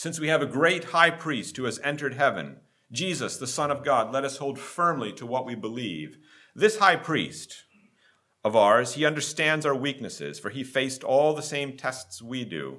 since 0.01 0.19
we 0.19 0.29
have 0.29 0.41
a 0.41 0.47
great 0.47 0.85
high 0.85 1.11
priest 1.11 1.59
who 1.59 1.65
has 1.65 1.79
entered 1.81 2.15
heaven, 2.15 2.57
Jesus, 2.91 3.37
the 3.37 3.47
Son 3.47 3.71
of 3.71 3.85
God, 3.85 4.15
let 4.15 4.25
us 4.25 4.39
hold 4.39 4.59
firmly 4.59 5.13
to 5.13 5.27
what 5.27 5.45
we 5.45 5.55
believe. 5.55 6.17
This 6.55 6.79
high 6.79 6.97
priest 6.97 7.65
of 8.43 8.57
ours, 8.57 8.95
he 8.95 9.05
understands 9.05 9.67
our 9.67 9.75
weaknesses, 9.75 10.39
for 10.39 10.49
he 10.49 10.65
faced 10.65 11.05
all 11.05 11.35
the 11.35 11.43
same 11.43 11.77
tests 11.77 12.23
we 12.23 12.47
do, 12.47 12.79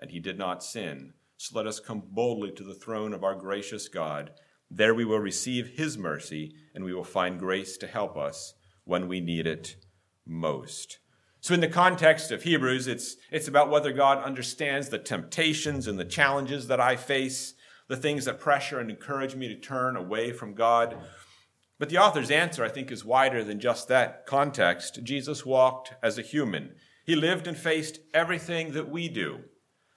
and 0.00 0.10
he 0.10 0.18
did 0.18 0.36
not 0.36 0.64
sin. 0.64 1.12
So 1.36 1.56
let 1.56 1.68
us 1.68 1.78
come 1.78 2.02
boldly 2.04 2.50
to 2.50 2.64
the 2.64 2.74
throne 2.74 3.12
of 3.12 3.22
our 3.22 3.36
gracious 3.36 3.86
God. 3.86 4.32
There 4.68 4.92
we 4.92 5.04
will 5.04 5.20
receive 5.20 5.74
his 5.76 5.96
mercy, 5.96 6.52
and 6.74 6.82
we 6.82 6.92
will 6.92 7.04
find 7.04 7.38
grace 7.38 7.76
to 7.76 7.86
help 7.86 8.16
us 8.16 8.54
when 8.82 9.06
we 9.06 9.20
need 9.20 9.46
it 9.46 9.76
most. 10.26 10.98
So, 11.44 11.52
in 11.52 11.60
the 11.60 11.68
context 11.68 12.30
of 12.30 12.42
Hebrews, 12.42 12.86
it's, 12.86 13.18
it's 13.30 13.48
about 13.48 13.68
whether 13.68 13.92
God 13.92 14.16
understands 14.24 14.88
the 14.88 14.98
temptations 14.98 15.86
and 15.86 15.98
the 15.98 16.04
challenges 16.06 16.68
that 16.68 16.80
I 16.80 16.96
face, 16.96 17.52
the 17.86 17.98
things 17.98 18.24
that 18.24 18.40
pressure 18.40 18.78
and 18.78 18.88
encourage 18.88 19.36
me 19.36 19.48
to 19.48 19.54
turn 19.54 19.94
away 19.94 20.32
from 20.32 20.54
God. 20.54 20.96
But 21.78 21.90
the 21.90 21.98
author's 21.98 22.30
answer, 22.30 22.64
I 22.64 22.70
think, 22.70 22.90
is 22.90 23.04
wider 23.04 23.44
than 23.44 23.60
just 23.60 23.88
that 23.88 24.24
context. 24.24 25.04
Jesus 25.04 25.44
walked 25.44 25.92
as 26.02 26.16
a 26.16 26.22
human, 26.22 26.76
he 27.04 27.14
lived 27.14 27.46
and 27.46 27.58
faced 27.58 27.98
everything 28.14 28.72
that 28.72 28.88
we 28.88 29.10
do 29.10 29.40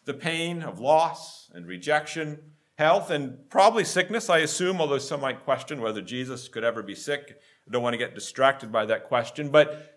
the 0.04 0.14
pain 0.14 0.62
of 0.64 0.82
loss 0.82 1.50
and 1.54 1.66
rejection, 1.66 2.40
health, 2.78 3.10
and 3.10 3.50
probably 3.50 3.86
sickness, 3.86 4.30
I 4.30 4.40
assume, 4.40 4.82
although 4.82 4.98
some 4.98 5.22
might 5.22 5.46
question 5.46 5.80
whether 5.80 6.02
Jesus 6.02 6.50
could 6.50 6.66
ever 6.66 6.84
be 6.84 6.96
sick. 6.96 7.40
I 7.66 7.72
don't 7.72 7.84
want 7.84 7.94
to 7.94 7.98
get 7.98 8.16
distracted 8.16 8.70
by 8.70 8.86
that 8.86 9.08
question. 9.08 9.48
But 9.48 9.97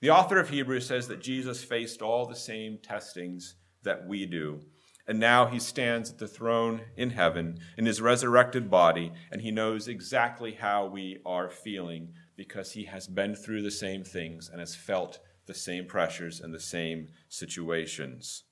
the 0.00 0.10
author 0.10 0.38
of 0.38 0.50
Hebrews 0.50 0.86
says 0.86 1.08
that 1.08 1.20
Jesus 1.20 1.64
faced 1.64 2.02
all 2.02 2.26
the 2.26 2.36
same 2.36 2.78
testings 2.82 3.56
that 3.82 4.06
we 4.06 4.26
do. 4.26 4.60
And 5.08 5.18
now 5.18 5.46
he 5.46 5.58
stands 5.58 6.10
at 6.10 6.18
the 6.18 6.28
throne 6.28 6.82
in 6.96 7.10
heaven 7.10 7.58
in 7.78 7.86
his 7.86 8.00
resurrected 8.00 8.70
body, 8.70 9.10
and 9.32 9.40
he 9.40 9.50
knows 9.50 9.88
exactly 9.88 10.52
how 10.52 10.86
we 10.86 11.18
are 11.24 11.48
feeling 11.48 12.12
because 12.36 12.72
he 12.72 12.84
has 12.84 13.06
been 13.06 13.34
through 13.34 13.62
the 13.62 13.70
same 13.70 14.04
things 14.04 14.48
and 14.50 14.60
has 14.60 14.74
felt 14.74 15.18
the 15.46 15.54
same 15.54 15.86
pressures 15.86 16.40
and 16.40 16.54
the 16.54 16.60
same 16.60 17.08
situations. 17.28 18.44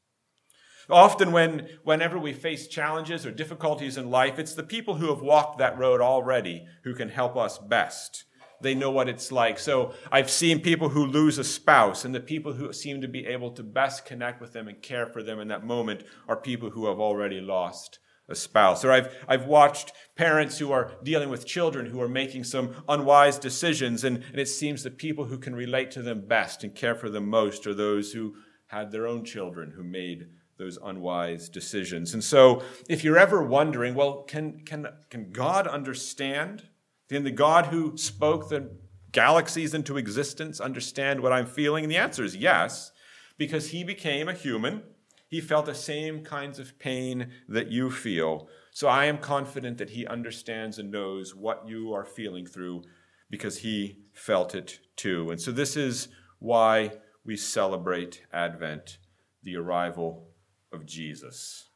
Often, 0.88 1.32
when, 1.32 1.68
whenever 1.84 2.18
we 2.18 2.32
face 2.32 2.68
challenges 2.68 3.26
or 3.26 3.32
difficulties 3.32 3.96
in 3.96 4.10
life, 4.10 4.38
it's 4.38 4.54
the 4.54 4.62
people 4.62 4.94
who 4.94 5.08
have 5.08 5.20
walked 5.20 5.58
that 5.58 5.78
road 5.78 6.00
already 6.00 6.64
who 6.84 6.94
can 6.94 7.08
help 7.08 7.36
us 7.36 7.58
best 7.58 8.24
they 8.60 8.74
know 8.74 8.90
what 8.90 9.08
it's 9.08 9.30
like. 9.30 9.58
So 9.58 9.94
I've 10.10 10.30
seen 10.30 10.60
people 10.60 10.88
who 10.88 11.06
lose 11.06 11.38
a 11.38 11.44
spouse, 11.44 12.04
and 12.04 12.14
the 12.14 12.20
people 12.20 12.52
who 12.52 12.72
seem 12.72 13.00
to 13.00 13.08
be 13.08 13.26
able 13.26 13.50
to 13.52 13.62
best 13.62 14.04
connect 14.04 14.40
with 14.40 14.52
them 14.52 14.68
and 14.68 14.80
care 14.82 15.06
for 15.06 15.22
them 15.22 15.40
in 15.40 15.48
that 15.48 15.64
moment 15.64 16.04
are 16.28 16.36
people 16.36 16.70
who 16.70 16.86
have 16.86 16.98
already 16.98 17.40
lost 17.40 17.98
a 18.28 18.34
spouse. 18.34 18.84
Or 18.84 18.90
I've, 18.90 19.14
I've 19.28 19.46
watched 19.46 19.92
parents 20.16 20.58
who 20.58 20.72
are 20.72 20.92
dealing 21.02 21.28
with 21.28 21.46
children 21.46 21.86
who 21.86 22.00
are 22.00 22.08
making 22.08 22.44
some 22.44 22.74
unwise 22.88 23.38
decisions, 23.38 24.04
and, 24.04 24.16
and 24.16 24.40
it 24.40 24.48
seems 24.48 24.82
the 24.82 24.90
people 24.90 25.26
who 25.26 25.38
can 25.38 25.54
relate 25.54 25.90
to 25.92 26.02
them 26.02 26.26
best 26.26 26.64
and 26.64 26.74
care 26.74 26.94
for 26.94 27.08
them 27.08 27.28
most 27.28 27.66
are 27.66 27.74
those 27.74 28.12
who 28.12 28.34
had 28.68 28.90
their 28.90 29.06
own 29.06 29.24
children 29.24 29.72
who 29.76 29.84
made 29.84 30.26
those 30.58 30.78
unwise 30.82 31.48
decisions. 31.48 32.14
And 32.14 32.24
so 32.24 32.62
if 32.88 33.04
you're 33.04 33.18
ever 33.18 33.42
wondering, 33.42 33.94
well, 33.94 34.22
can, 34.22 34.60
can, 34.64 34.88
can 35.10 35.30
God 35.30 35.66
understand? 35.66 36.64
Can 37.08 37.24
the 37.24 37.30
God 37.30 37.66
who 37.66 37.96
spoke 37.96 38.48
the 38.48 38.70
galaxies 39.12 39.74
into 39.74 39.96
existence 39.96 40.60
understand 40.60 41.20
what 41.20 41.32
I'm 41.32 41.46
feeling? 41.46 41.84
And 41.84 41.90
the 41.90 41.96
answer 41.96 42.24
is 42.24 42.36
yes, 42.36 42.92
because 43.38 43.70
he 43.70 43.84
became 43.84 44.28
a 44.28 44.34
human. 44.34 44.82
He 45.28 45.40
felt 45.40 45.66
the 45.66 45.74
same 45.74 46.24
kinds 46.24 46.58
of 46.58 46.78
pain 46.78 47.30
that 47.48 47.70
you 47.70 47.90
feel. 47.90 48.48
So 48.70 48.88
I 48.88 49.06
am 49.06 49.18
confident 49.18 49.78
that 49.78 49.90
he 49.90 50.06
understands 50.06 50.78
and 50.78 50.90
knows 50.90 51.34
what 51.34 51.66
you 51.66 51.92
are 51.92 52.04
feeling 52.04 52.46
through 52.46 52.82
because 53.30 53.58
he 53.58 53.98
felt 54.12 54.54
it 54.54 54.80
too. 54.96 55.30
And 55.30 55.40
so 55.40 55.50
this 55.50 55.76
is 55.76 56.08
why 56.38 56.92
we 57.24 57.36
celebrate 57.36 58.22
Advent, 58.32 58.98
the 59.42 59.56
arrival 59.56 60.28
of 60.72 60.86
Jesus. 60.86 61.70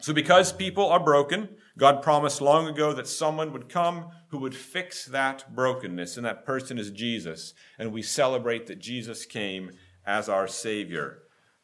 So, 0.00 0.12
because 0.12 0.52
people 0.52 0.86
are 0.88 1.00
broken, 1.00 1.48
God 1.78 2.02
promised 2.02 2.40
long 2.40 2.66
ago 2.66 2.92
that 2.92 3.06
someone 3.06 3.52
would 3.52 3.68
come 3.68 4.10
who 4.28 4.38
would 4.38 4.54
fix 4.54 5.06
that 5.06 5.54
brokenness, 5.54 6.16
and 6.16 6.26
that 6.26 6.44
person 6.44 6.76
is 6.76 6.90
Jesus. 6.90 7.54
And 7.78 7.92
we 7.92 8.02
celebrate 8.02 8.66
that 8.66 8.80
Jesus 8.80 9.24
came 9.24 9.70
as 10.04 10.28
our 10.28 10.48
Savior. 10.48 11.22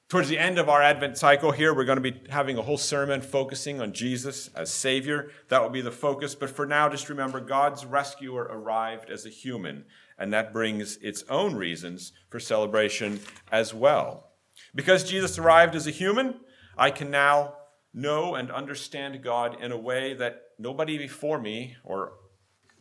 Towards 0.09 0.29
the 0.29 0.39
end 0.39 0.59
of 0.59 0.69
our 0.69 0.81
Advent 0.81 1.19
cycle 1.19 1.51
here, 1.51 1.75
we're 1.75 1.85
going 1.85 2.01
to 2.01 2.13
be 2.13 2.21
having 2.31 2.57
a 2.57 2.63
whole 2.63 2.79
sermon 2.79 3.23
focusing 3.23 3.81
on 3.81 3.93
Jesus 3.93 4.49
as 4.55 4.73
Savior. 4.73 5.31
That 5.49 5.63
will 5.63 5.71
be 5.71 5.81
the 5.81 5.91
focus. 5.91 6.37
But 6.37 6.51
for 6.51 6.65
now, 6.65 6.89
just 6.89 7.09
remember 7.09 7.41
God's 7.41 7.85
rescuer 7.85 8.43
arrived 8.43 9.11
as 9.11 9.27
a 9.27 9.31
human, 9.31 9.85
and 10.17 10.33
that 10.33 10.53
brings 10.53 10.97
its 10.99 11.25
own 11.29 11.57
reasons 11.57 12.13
for 12.31 12.39
celebration 12.39 13.19
as 13.51 13.75
well. 13.75 14.31
Because 14.75 15.11
Jesus 15.11 15.39
arrived 15.39 15.75
as 15.75 15.89
a 15.89 15.91
human, 15.91 16.39
I 16.79 16.91
can 16.91 17.11
now 17.11 17.55
know 17.95 18.35
and 18.35 18.51
understand 18.51 19.23
God 19.23 19.63
in 19.63 19.73
a 19.73 19.79
way 19.79 20.15
that 20.15 20.43
nobody 20.59 20.99
before 20.99 21.41
me, 21.41 21.77
or, 21.85 22.15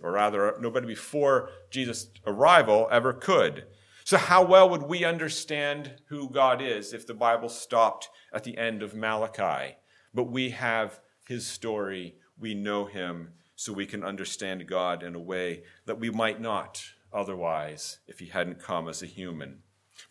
or 0.01 0.11
rather, 0.11 0.55
nobody 0.59 0.87
before 0.87 1.49
Jesus' 1.69 2.07
arrival 2.25 2.87
ever 2.91 3.13
could. 3.13 3.65
So, 4.03 4.17
how 4.17 4.43
well 4.43 4.69
would 4.69 4.83
we 4.83 5.05
understand 5.05 6.01
who 6.07 6.29
God 6.29 6.61
is 6.61 6.91
if 6.91 7.07
the 7.07 7.13
Bible 7.13 7.47
stopped 7.47 8.09
at 8.33 8.43
the 8.43 8.57
end 8.57 8.83
of 8.83 8.95
Malachi? 8.95 9.77
But 10.13 10.25
we 10.25 10.49
have 10.49 10.99
his 11.25 11.47
story, 11.47 12.15
we 12.37 12.53
know 12.53 12.85
him, 12.85 13.29
so 13.55 13.71
we 13.71 13.85
can 13.85 14.03
understand 14.03 14.67
God 14.67 15.03
in 15.03 15.15
a 15.15 15.19
way 15.19 15.63
that 15.85 15.99
we 15.99 16.09
might 16.09 16.41
not 16.41 16.83
otherwise 17.13 17.99
if 18.07 18.19
he 18.19 18.27
hadn't 18.27 18.61
come 18.61 18.89
as 18.89 19.01
a 19.01 19.07
human. 19.07 19.59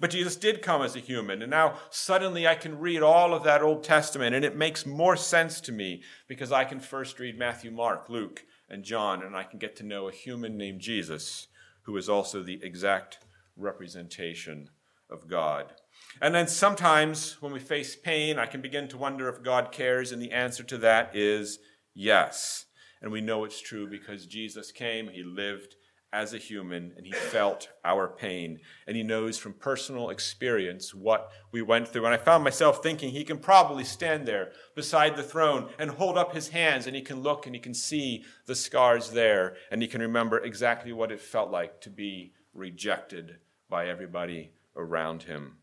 But 0.00 0.11
Jesus 0.11 0.37
did 0.37 0.62
come 0.62 0.83
as 0.83 0.96
a 0.96 1.00
human, 1.00 1.42
and 1.42 1.50
now 1.50 1.78
suddenly 1.90 2.46
I 2.46 2.55
can 2.55 2.78
read 2.78 3.02
all 3.02 3.35
of 3.35 3.44
that 3.44 3.62
Old 3.62 3.85
Testament, 3.85 4.35
and 4.35 4.44
it 4.44 4.57
makes 4.57 4.87
more 4.87 5.16
sense 5.16 5.61
to 5.62 5.72
me 5.72 6.02
because 6.28 6.52
I 6.52 6.64
can 6.64 6.81
first 6.81 7.18
read 7.18 7.38
Matthew, 7.38 7.70
Mark, 7.70 8.09
Luke, 8.09 8.44
and 8.68 8.85
John, 8.85 9.22
and 9.22 9.37
I 9.37 9.44
can 9.44 9.59
get 9.59 9.76
to 9.76 9.85
know 9.85 10.09
a 10.09 10.12
human 10.12 10.57
named 10.57 10.81
Jesus 10.81 11.48
who 11.83 11.96
is 11.96 12.09
also 12.09 12.42
the 12.42 12.61
exact 12.62 13.18
representation 13.57 14.70
of 15.11 15.28
God. 15.28 15.72
And 16.20 16.35
then 16.35 16.48
sometimes 16.48 17.40
when 17.40 17.52
we 17.52 17.61
face 17.61 17.96
pain, 17.96 18.38
I 18.38 18.46
can 18.46 18.61
begin 18.61 18.88
to 18.88 18.98
wonder 18.98 19.28
if 19.28 19.42
God 19.42 19.72
cares, 19.72 20.12
and 20.12 20.20
the 20.20 20.33
answer 20.33 20.62
to 20.64 20.78
that 20.78 21.14
is 21.14 21.59
yes. 21.94 22.66
And 23.00 23.11
we 23.11 23.20
know 23.20 23.44
it's 23.44 23.61
true 23.61 23.88
because 23.88 24.26
Jesus 24.26 24.72
came, 24.72 25.09
He 25.09 25.22
lived, 25.22 25.76
as 26.12 26.35
a 26.35 26.38
human 26.38 26.92
and 26.96 27.07
he 27.07 27.12
felt 27.12 27.68
our 27.85 28.07
pain 28.07 28.61
and 28.87 28.96
he 28.96 29.03
knows 29.03 29.38
from 29.38 29.55
personal 29.55 30.11
experience 30.11 30.94
what 30.94 31.33
we 31.51 31.62
went 31.62 31.88
through. 31.88 32.05
And 32.05 32.14
I 32.14 32.18
found 32.18 32.44
myself 32.44 32.83
thinking 32.83 33.11
he 33.11 33.25
can 33.25 33.38
probably 33.38 33.85
stand 33.85 34.27
there 34.27 34.53
beside 34.75 35.16
the 35.16 35.22
throne 35.22 35.70
and 35.79 35.90
hold 35.90 36.18
up 36.18 36.35
his 36.35 36.48
hands 36.48 36.87
and 36.87 36.94
he 36.94 37.03
can 37.03 37.22
look 37.22 37.46
and 37.46 37.55
he 37.55 37.61
can 37.61 37.75
see 37.75 38.25
the 38.46 38.55
scars 38.55 39.11
there 39.11 39.57
and 39.70 39.81
he 39.81 39.88
can 39.88 40.03
remember 40.03 40.38
exactly 40.38 40.92
what 40.92 41.11
it 41.11 41.20
felt 41.20 41.51
like 41.51 41.81
to 41.81 41.90
be 41.90 42.33
rejected 42.53 43.37
by 43.70 43.88
everybody 43.88 44.53
around 44.77 45.22
him. 45.22 45.57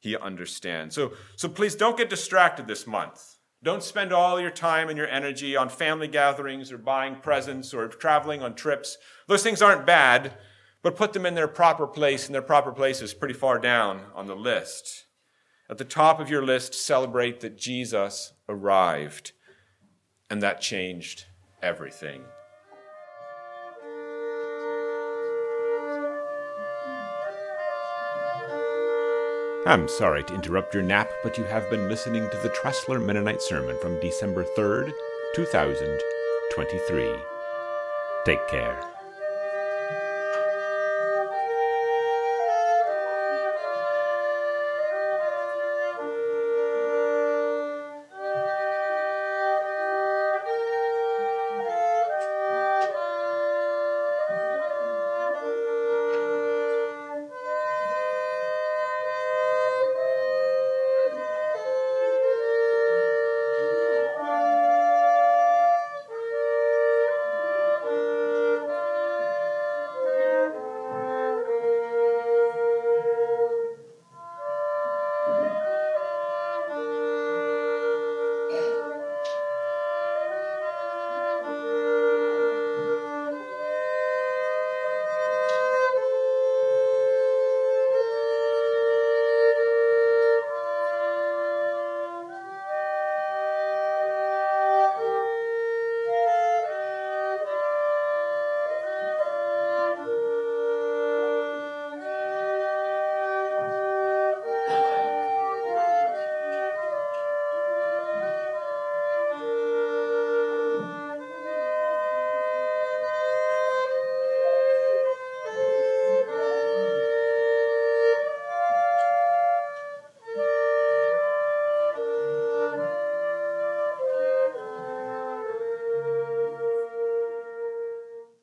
He 0.00 0.16
understands. 0.16 0.94
So, 0.94 1.12
so 1.36 1.48
please 1.48 1.74
don't 1.74 1.96
get 1.96 2.10
distracted 2.10 2.66
this 2.66 2.86
month. 2.86 3.37
Don't 3.62 3.82
spend 3.82 4.12
all 4.12 4.40
your 4.40 4.50
time 4.50 4.88
and 4.88 4.96
your 4.96 5.08
energy 5.08 5.56
on 5.56 5.68
family 5.68 6.06
gatherings 6.06 6.70
or 6.70 6.78
buying 6.78 7.16
presents 7.16 7.74
or 7.74 7.88
traveling 7.88 8.40
on 8.40 8.54
trips. 8.54 8.98
Those 9.26 9.42
things 9.42 9.60
aren't 9.60 9.84
bad, 9.84 10.38
but 10.82 10.96
put 10.96 11.12
them 11.12 11.26
in 11.26 11.34
their 11.34 11.48
proper 11.48 11.86
place, 11.86 12.26
and 12.26 12.34
their 12.34 12.42
proper 12.42 12.70
place 12.70 13.02
is 13.02 13.14
pretty 13.14 13.34
far 13.34 13.58
down 13.58 14.02
on 14.14 14.26
the 14.26 14.36
list. 14.36 15.06
At 15.68 15.78
the 15.78 15.84
top 15.84 16.20
of 16.20 16.30
your 16.30 16.42
list, 16.42 16.72
celebrate 16.72 17.40
that 17.40 17.58
Jesus 17.58 18.32
arrived, 18.48 19.32
and 20.30 20.40
that 20.40 20.60
changed 20.60 21.24
everything. 21.60 22.22
I'm 29.66 29.88
sorry 29.88 30.22
to 30.24 30.34
interrupt 30.34 30.72
your 30.72 30.84
nap, 30.84 31.10
but 31.22 31.36
you 31.36 31.44
have 31.44 31.68
been 31.68 31.88
listening 31.88 32.30
to 32.30 32.36
the 32.38 32.48
Tressler 32.50 33.04
Mennonite 33.04 33.42
Sermon 33.42 33.76
from 33.80 34.00
December 34.00 34.44
3rd, 34.56 34.92
2023. 35.34 37.16
Take 38.24 38.48
care. 38.48 38.97